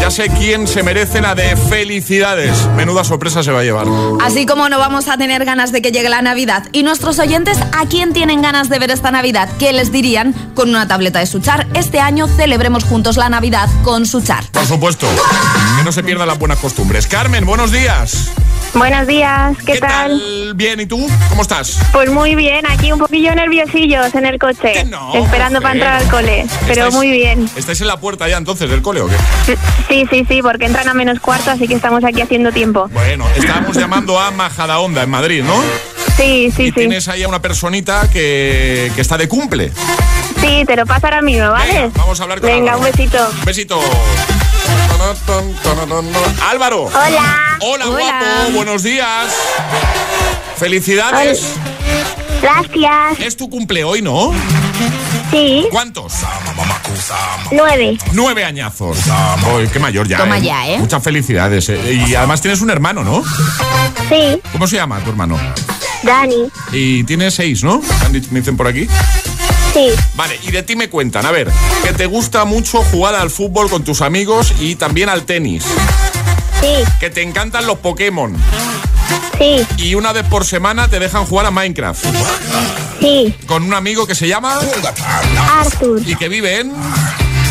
ya 0.00 0.10
sé 0.10 0.28
quién 0.28 0.68
se 0.68 0.84
merece 0.84 1.20
la 1.20 1.34
de 1.34 1.56
felicidades. 1.56 2.68
Menuda 2.76 3.02
sorpresa 3.02 3.42
se 3.42 3.50
va 3.50 3.60
a 3.60 3.64
llevar. 3.64 3.88
Así 4.20 4.46
como 4.46 4.68
no 4.68 4.78
vamos 4.78 5.08
a 5.08 5.16
tener 5.16 5.44
ganas 5.44 5.72
de 5.72 5.82
que 5.82 5.90
llegue 5.90 6.08
la 6.08 6.22
Navidad. 6.22 6.68
Y 6.70 6.84
nuestros 6.84 7.18
oyentes, 7.18 7.58
¿a 7.72 7.86
quién 7.86 8.12
tienen 8.12 8.40
ganas 8.40 8.68
de 8.68 8.78
ver 8.78 8.90
esta 8.92 9.10
Navidad? 9.10 9.48
¿Qué 9.58 9.72
les 9.72 9.90
dirían 9.90 10.32
con 10.54 10.75
una 10.76 10.86
tableta 10.86 11.18
de 11.20 11.26
Suchar? 11.26 11.66
Este 11.74 12.00
año 12.00 12.28
celebremos 12.28 12.84
juntos 12.84 13.16
la 13.16 13.28
Navidad 13.28 13.68
con 13.82 14.06
Suchar. 14.06 14.44
Por 14.52 14.66
supuesto. 14.66 15.06
Que 15.78 15.82
no 15.84 15.90
se 15.92 16.02
pierdan 16.02 16.28
las 16.28 16.38
buenas 16.38 16.58
costumbres. 16.58 17.06
Carmen, 17.06 17.44
buenos 17.46 17.70
días. 17.72 18.30
Buenos 18.74 19.06
días, 19.06 19.56
¿qué, 19.64 19.78
tal? 19.78 20.52
Bien, 20.54 20.78
¿y 20.80 20.84
tú? 20.86 21.08
¿Cómo 21.30 21.40
estás? 21.40 21.78
Pues 21.92 22.10
muy 22.10 22.34
bien, 22.34 22.66
aquí 22.68 22.92
un 22.92 22.98
poquillo 22.98 23.34
nerviosillos 23.34 24.14
en 24.14 24.26
el 24.26 24.38
coche, 24.38 24.84
esperando 25.14 25.62
para 25.62 25.72
entrar 25.74 26.02
al 26.02 26.08
cole, 26.10 26.46
pero 26.66 26.88
¿Estáis- 26.88 26.92
muy 26.92 27.10
bien. 27.10 27.48
¿Estáis 27.56 27.80
en 27.80 27.86
la 27.86 27.98
puerta 27.98 28.28
ya 28.28 28.36
entonces 28.36 28.68
del 28.68 28.82
cole 28.82 29.00
o 29.00 29.08
qué? 29.08 29.16
Sí, 29.88 30.04
sí, 30.10 30.26
sí, 30.28 30.42
porque 30.42 30.66
entran 30.66 30.88
a 30.88 30.94
menos 30.94 31.20
cuarto, 31.20 31.50
así 31.52 31.66
que 31.66 31.74
estamos 31.74 32.04
aquí 32.04 32.20
haciendo 32.20 32.52
tiempo. 32.52 32.90
Bueno, 32.92 33.24
estábamos 33.34 33.76
llamando 33.78 34.20
a 34.20 34.30
Majadahonda 34.32 35.04
en 35.04 35.10
Madrid, 35.10 35.42
¿no? 35.42 35.54
Sí, 36.18 36.50
sí, 36.54 36.64
y 36.64 36.66
sí. 36.66 36.72
tienes 36.72 37.08
ahí 37.08 37.22
a 37.22 37.28
una 37.28 37.40
personita 37.40 38.10
que, 38.12 38.90
que 38.94 39.00
está 39.00 39.16
de 39.16 39.28
cumple. 39.28 39.72
Sí, 40.46 40.64
te 40.64 40.76
lo 40.76 40.86
paso 40.86 41.06
ahora 41.06 41.22
mismo, 41.22 41.50
¿vale? 41.50 41.72
Venga, 41.72 41.90
vamos 41.96 42.20
a 42.20 42.22
hablar 42.22 42.40
con 42.40 42.48
Venga, 42.48 42.72
Álvaro. 42.74 42.78
un 42.78 42.96
besito. 42.96 43.28
Un 43.40 43.44
besito. 43.44 43.80
Álvaro. 46.48 46.84
Hola. 46.84 47.58
Hola, 47.60 47.86
Hola. 47.86 47.86
guapo. 47.86 48.52
Buenos 48.54 48.82
días. 48.82 49.32
Felicidades. 50.56 51.54
Gracias. 52.40 53.20
Es 53.20 53.36
tu 53.36 53.50
cumple 53.50 53.82
hoy, 53.84 54.02
¿no? 54.02 54.32
Sí. 55.30 55.66
¿Cuántos? 55.70 56.12
Nueve. 57.50 57.98
Nueve 58.12 58.44
añazos. 58.44 58.98
Qué 59.72 59.78
mayor 59.78 60.06
ya. 60.06 60.18
Toma 60.18 60.38
¿eh? 60.38 60.42
ya, 60.42 60.68
¿eh? 60.68 60.78
Muchas 60.78 61.02
felicidades. 61.02 61.68
¿eh? 61.70 62.04
Y 62.08 62.14
además 62.14 62.40
tienes 62.40 62.60
un 62.60 62.70
hermano, 62.70 63.02
¿no? 63.02 63.24
Sí. 64.08 64.40
¿Cómo 64.52 64.66
se 64.66 64.76
llama 64.76 65.00
tu 65.00 65.10
hermano? 65.10 65.38
Dani. 66.02 66.48
Y 66.72 67.02
tiene 67.04 67.30
seis, 67.30 67.64
¿no? 67.64 67.82
Me 68.30 68.40
dicen 68.40 68.56
por 68.56 68.68
aquí. 68.68 68.86
Sí. 69.76 69.90
Vale, 70.14 70.40
y 70.42 70.52
de 70.52 70.62
ti 70.62 70.74
me 70.74 70.88
cuentan, 70.88 71.26
a 71.26 71.30
ver, 71.30 71.52
que 71.82 71.92
te 71.92 72.06
gusta 72.06 72.46
mucho 72.46 72.82
jugar 72.84 73.14
al 73.14 73.28
fútbol 73.28 73.68
con 73.68 73.84
tus 73.84 74.00
amigos 74.00 74.54
y 74.58 74.76
también 74.76 75.10
al 75.10 75.24
tenis. 75.26 75.64
Sí. 76.62 76.82
Que 76.98 77.10
te 77.10 77.20
encantan 77.20 77.66
los 77.66 77.78
Pokémon. 77.80 78.34
Sí. 79.36 79.66
Y 79.76 79.94
una 79.94 80.14
vez 80.14 80.24
por 80.24 80.46
semana 80.46 80.88
te 80.88 80.98
dejan 80.98 81.26
jugar 81.26 81.44
a 81.44 81.50
Minecraft. 81.50 82.06
Sí. 83.00 83.34
Con 83.46 83.64
un 83.64 83.74
amigo 83.74 84.06
que 84.06 84.14
se 84.14 84.26
llama 84.26 84.58
Arthur. 85.58 86.00
y 86.06 86.16
que 86.16 86.30
vive 86.30 86.60
en. 86.60 86.72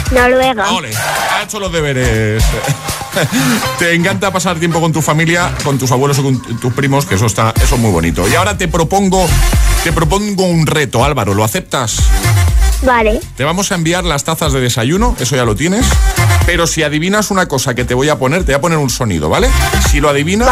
Noruega. 0.10 0.72
Ole, 0.72 0.90
ha 0.96 1.44
hecho 1.44 1.60
los 1.60 1.72
deberes. 1.72 2.44
te 3.80 3.94
encanta 3.94 4.32
pasar 4.32 4.60
tiempo 4.60 4.80
con 4.82 4.92
tu 4.92 5.02
familia, 5.02 5.54
con 5.64 5.78
tus 5.78 5.92
abuelos 5.92 6.20
o 6.20 6.24
con 6.24 6.60
tus 6.60 6.74
primos, 6.74 7.06
que 7.06 7.16
eso 7.16 7.26
está, 7.26 7.54
eso 7.62 7.76
es 7.76 7.82
muy 7.82 7.92
bonito. 7.92 8.28
Y 8.28 8.36
ahora 8.36 8.58
te 8.58 8.68
propongo, 8.68 9.28
te 9.84 9.92
propongo 9.92 10.46
un 10.46 10.66
reto, 10.66 11.04
Álvaro, 11.04 11.34
¿lo 11.34 11.44
aceptas? 11.44 11.98
Vale. 12.82 13.20
Te 13.36 13.44
vamos 13.44 13.72
a 13.72 13.76
enviar 13.76 14.04
las 14.04 14.24
tazas 14.24 14.54
de 14.54 14.62
desayuno, 14.62 15.16
eso 15.20 15.36
ya 15.36 15.46
lo 15.46 15.56
tienes. 15.56 15.86
Pero 16.46 16.68
si 16.68 16.84
adivinas 16.84 17.32
una 17.32 17.48
cosa 17.48 17.74
que 17.74 17.86
te 17.86 17.94
voy 17.94 18.10
a 18.10 18.20
poner, 18.20 18.44
te 18.44 18.52
voy 18.52 18.56
a 18.56 18.62
poner 18.62 18.78
un 18.78 18.90
sonido, 18.90 19.30
¿vale? 19.30 19.50
Si 19.90 20.00
lo 20.00 20.10
adivinas, 20.10 20.50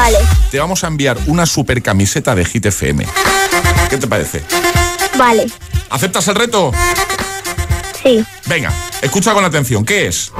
te 0.50 0.60
vamos 0.60 0.84
a 0.84 0.88
enviar 0.88 1.18
una 1.28 1.46
super 1.46 1.82
camiseta 1.82 2.34
de 2.34 2.46
Hit 2.46 2.66
FM. 2.66 3.06
¿Qué 3.90 3.98
te 3.98 4.08
parece? 4.08 4.44
Vale. 5.18 5.46
¿Aceptas 5.90 6.28
el 6.30 6.36
reto? 6.36 6.72
Sí. 8.02 8.26
Venga, 8.48 8.74
escucha 9.02 9.34
con 9.34 9.46
atención. 9.46 9.86
¿Qué 9.86 10.08
es? 10.08 10.32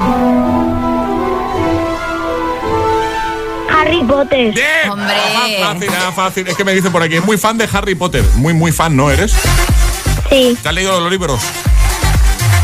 Harry 3.84 4.02
Potter. 4.04 4.54
¡Bien! 4.54 4.90
Hombre. 4.90 5.14
Fácil, 5.60 5.90
nada 5.90 6.12
fácil. 6.12 6.48
Es 6.48 6.56
que 6.56 6.64
me 6.64 6.72
dicen 6.72 6.90
por 6.90 7.02
aquí, 7.02 7.16
es 7.16 7.24
muy 7.24 7.36
fan 7.36 7.58
de 7.58 7.68
Harry 7.70 7.94
Potter. 7.94 8.24
Muy, 8.36 8.54
muy 8.54 8.72
fan, 8.72 8.96
¿no 8.96 9.10
eres? 9.10 9.32
Sí. 10.30 10.56
¿Te 10.62 10.68
has 10.68 10.74
leído 10.74 10.98
los 11.00 11.10
libros? 11.10 11.40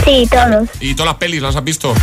Sí, 0.05 0.27
todos. 0.31 0.69
¿Y 0.81 0.95
todas 0.95 1.13
las 1.13 1.17
pelis 1.17 1.43
las 1.43 1.57
has 1.57 1.65
visto? 1.65 1.95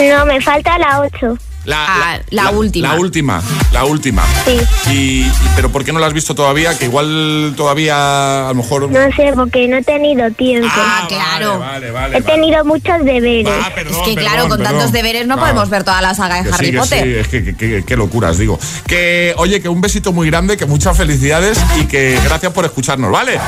No, 0.00 0.26
me 0.26 0.40
falta 0.40 0.76
la 0.78 1.00
8. 1.00 1.38
La, 1.64 2.20
la 2.30 2.50
última. 2.50 2.88
La 2.88 2.94
última, 3.00 3.42
la 3.72 3.84
última. 3.84 4.24
Sí. 4.44 4.58
Y, 4.90 4.92
y- 5.22 5.32
pero 5.54 5.70
¿por 5.70 5.84
qué 5.84 5.92
no 5.92 6.00
la 6.00 6.06
has 6.08 6.12
visto 6.12 6.34
todavía? 6.34 6.76
Que 6.76 6.86
igual 6.86 7.54
todavía 7.56 8.46
a 8.46 8.48
lo 8.48 8.54
mejor. 8.56 8.90
No 8.90 8.98
sé, 9.14 9.32
porque 9.34 9.68
no 9.68 9.76
he 9.76 9.82
tenido 9.84 10.28
tiempo. 10.32 10.68
Ah, 10.72 11.04
claro. 11.08 11.60
Vale, 11.60 11.90
vale, 11.92 12.18
He 12.18 12.22
tenido 12.22 12.64
muchos 12.64 13.04
deberes. 13.04 13.54
es 13.76 13.96
que 14.04 14.16
claro, 14.16 14.48
con 14.48 14.62
tantos 14.62 14.90
deberes 14.90 15.26
no 15.26 15.38
podemos 15.38 15.68
ver 15.70 15.84
toda 15.84 16.00
la 16.02 16.14
saga 16.14 16.42
de 16.42 16.48
Que 16.48 16.54
Harry 16.54 16.66
sí, 16.66 16.72
que 16.72 16.78
Potter. 16.78 17.04
sí, 17.04 17.14
es 17.20 17.28
que, 17.28 17.44
que- 17.44 17.56
que- 17.56 17.84
qué 17.84 17.96
locuras, 17.96 18.38
digo. 18.38 18.58
Que, 18.86 19.32
oye, 19.36 19.62
que 19.62 19.68
un 19.68 19.80
besito 19.80 20.12
muy 20.12 20.28
grande, 20.28 20.56
que 20.56 20.66
muchas 20.66 20.96
felicidades 20.96 21.60
y 21.80 21.84
que 21.84 22.18
gracias 22.24 22.52
por 22.52 22.64
escucharnos, 22.64 23.10
¿vale? 23.12 23.38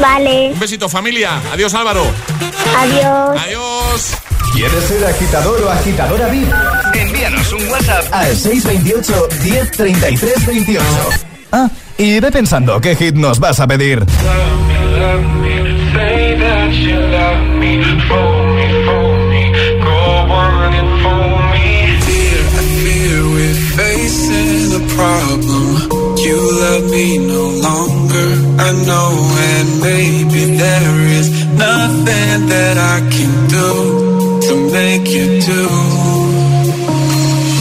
Vale. 0.00 0.50
Un 0.52 0.58
besito, 0.60 0.88
familia. 0.88 1.40
Adiós, 1.52 1.74
Álvaro. 1.74 2.06
Adiós. 2.76 3.40
Adiós. 3.42 4.12
¿Quieres 4.52 4.84
ser 4.84 5.04
agitador 5.06 5.62
o 5.62 5.70
agitadora 5.70 6.28
VIP? 6.28 6.52
Envíanos 6.94 7.52
un 7.54 7.68
WhatsApp 7.70 8.04
al 8.12 8.36
628 8.36 9.28
1033 9.42 10.46
28. 10.46 10.84
Ah, 11.52 11.70
y 11.96 12.20
ve 12.20 12.30
pensando 12.30 12.78
qué 12.80 12.94
hit 12.94 13.14
nos 13.14 13.40
vas 13.40 13.60
a 13.60 13.66
pedir. 13.66 14.04
Say 15.94 16.38
that 16.38 16.72
you 16.72 16.96
love 16.96 17.58
me, 17.58 17.82
phone 18.08 18.56
me, 18.56 18.84
phone 18.86 19.28
me, 19.30 19.42
go 19.84 20.32
on 20.32 20.72
and 20.74 21.02
phone 21.02 21.50
me. 21.52 21.98
Fear, 22.06 22.40
I 22.60 22.64
fear 22.82 23.22
we're 23.34 23.54
facing 23.76 24.72
a 24.74 24.82
problem. 24.96 26.16
You 26.16 26.38
love 26.60 26.90
me 26.90 27.18
no 27.18 27.44
longer, 27.68 28.28
I 28.58 28.72
know, 28.86 29.10
and 29.52 29.80
maybe 29.82 30.56
there 30.56 30.98
is 31.18 31.30
nothing 31.56 32.46
that 32.48 32.78
I 32.78 33.00
can 33.10 33.48
do 33.48 34.01
make 35.02 35.14
you 35.14 35.26
do. 35.40 35.62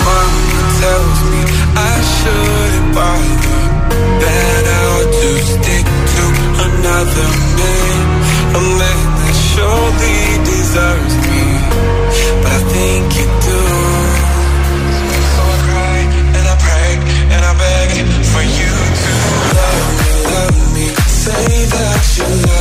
Mama 0.05 0.61
tells 0.81 1.19
me 1.31 1.41
I 1.75 1.95
shouldn't 2.15 2.89
bother, 2.95 3.61
that 4.21 4.63
I'll 4.79 5.07
just 5.21 5.47
stick 5.57 5.85
to 6.15 6.23
another 6.67 7.29
man, 7.57 8.05
a 8.55 8.61
man 8.79 9.05
that 9.19 9.35
surely 9.51 10.21
deserves 10.51 11.15
me, 11.25 11.43
but 12.43 12.51
I 12.51 12.61
think 12.73 13.05
you 13.17 13.27
do. 13.49 13.61
So 15.33 15.41
I 15.41 15.57
cry 15.65 15.99
and 16.37 16.45
I 16.47 16.55
pray 16.65 16.91
and 17.33 17.41
I 17.45 17.53
beg 17.63 17.89
for 18.33 18.43
you 18.57 18.73
to 19.01 19.11
love 19.57 19.87
me, 19.97 20.09
love 20.35 20.59
me, 20.75 20.85
say 21.07 21.47
that 21.73 22.03
you 22.17 22.25
love 22.25 22.49
me, 22.49 22.60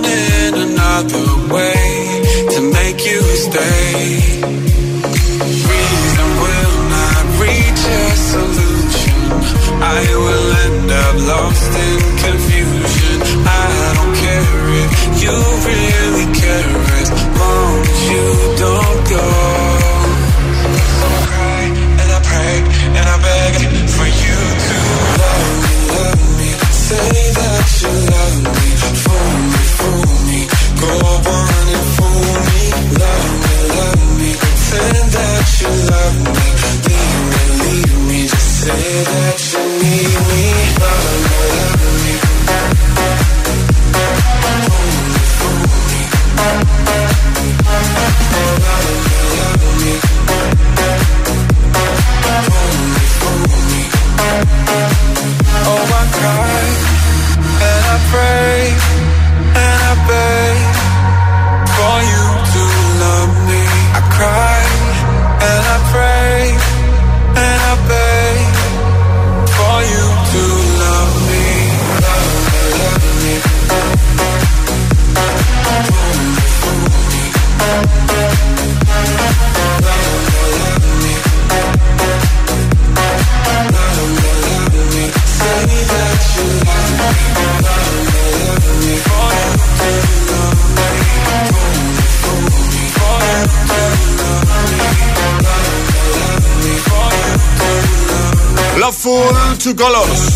Colors. 99.73 100.30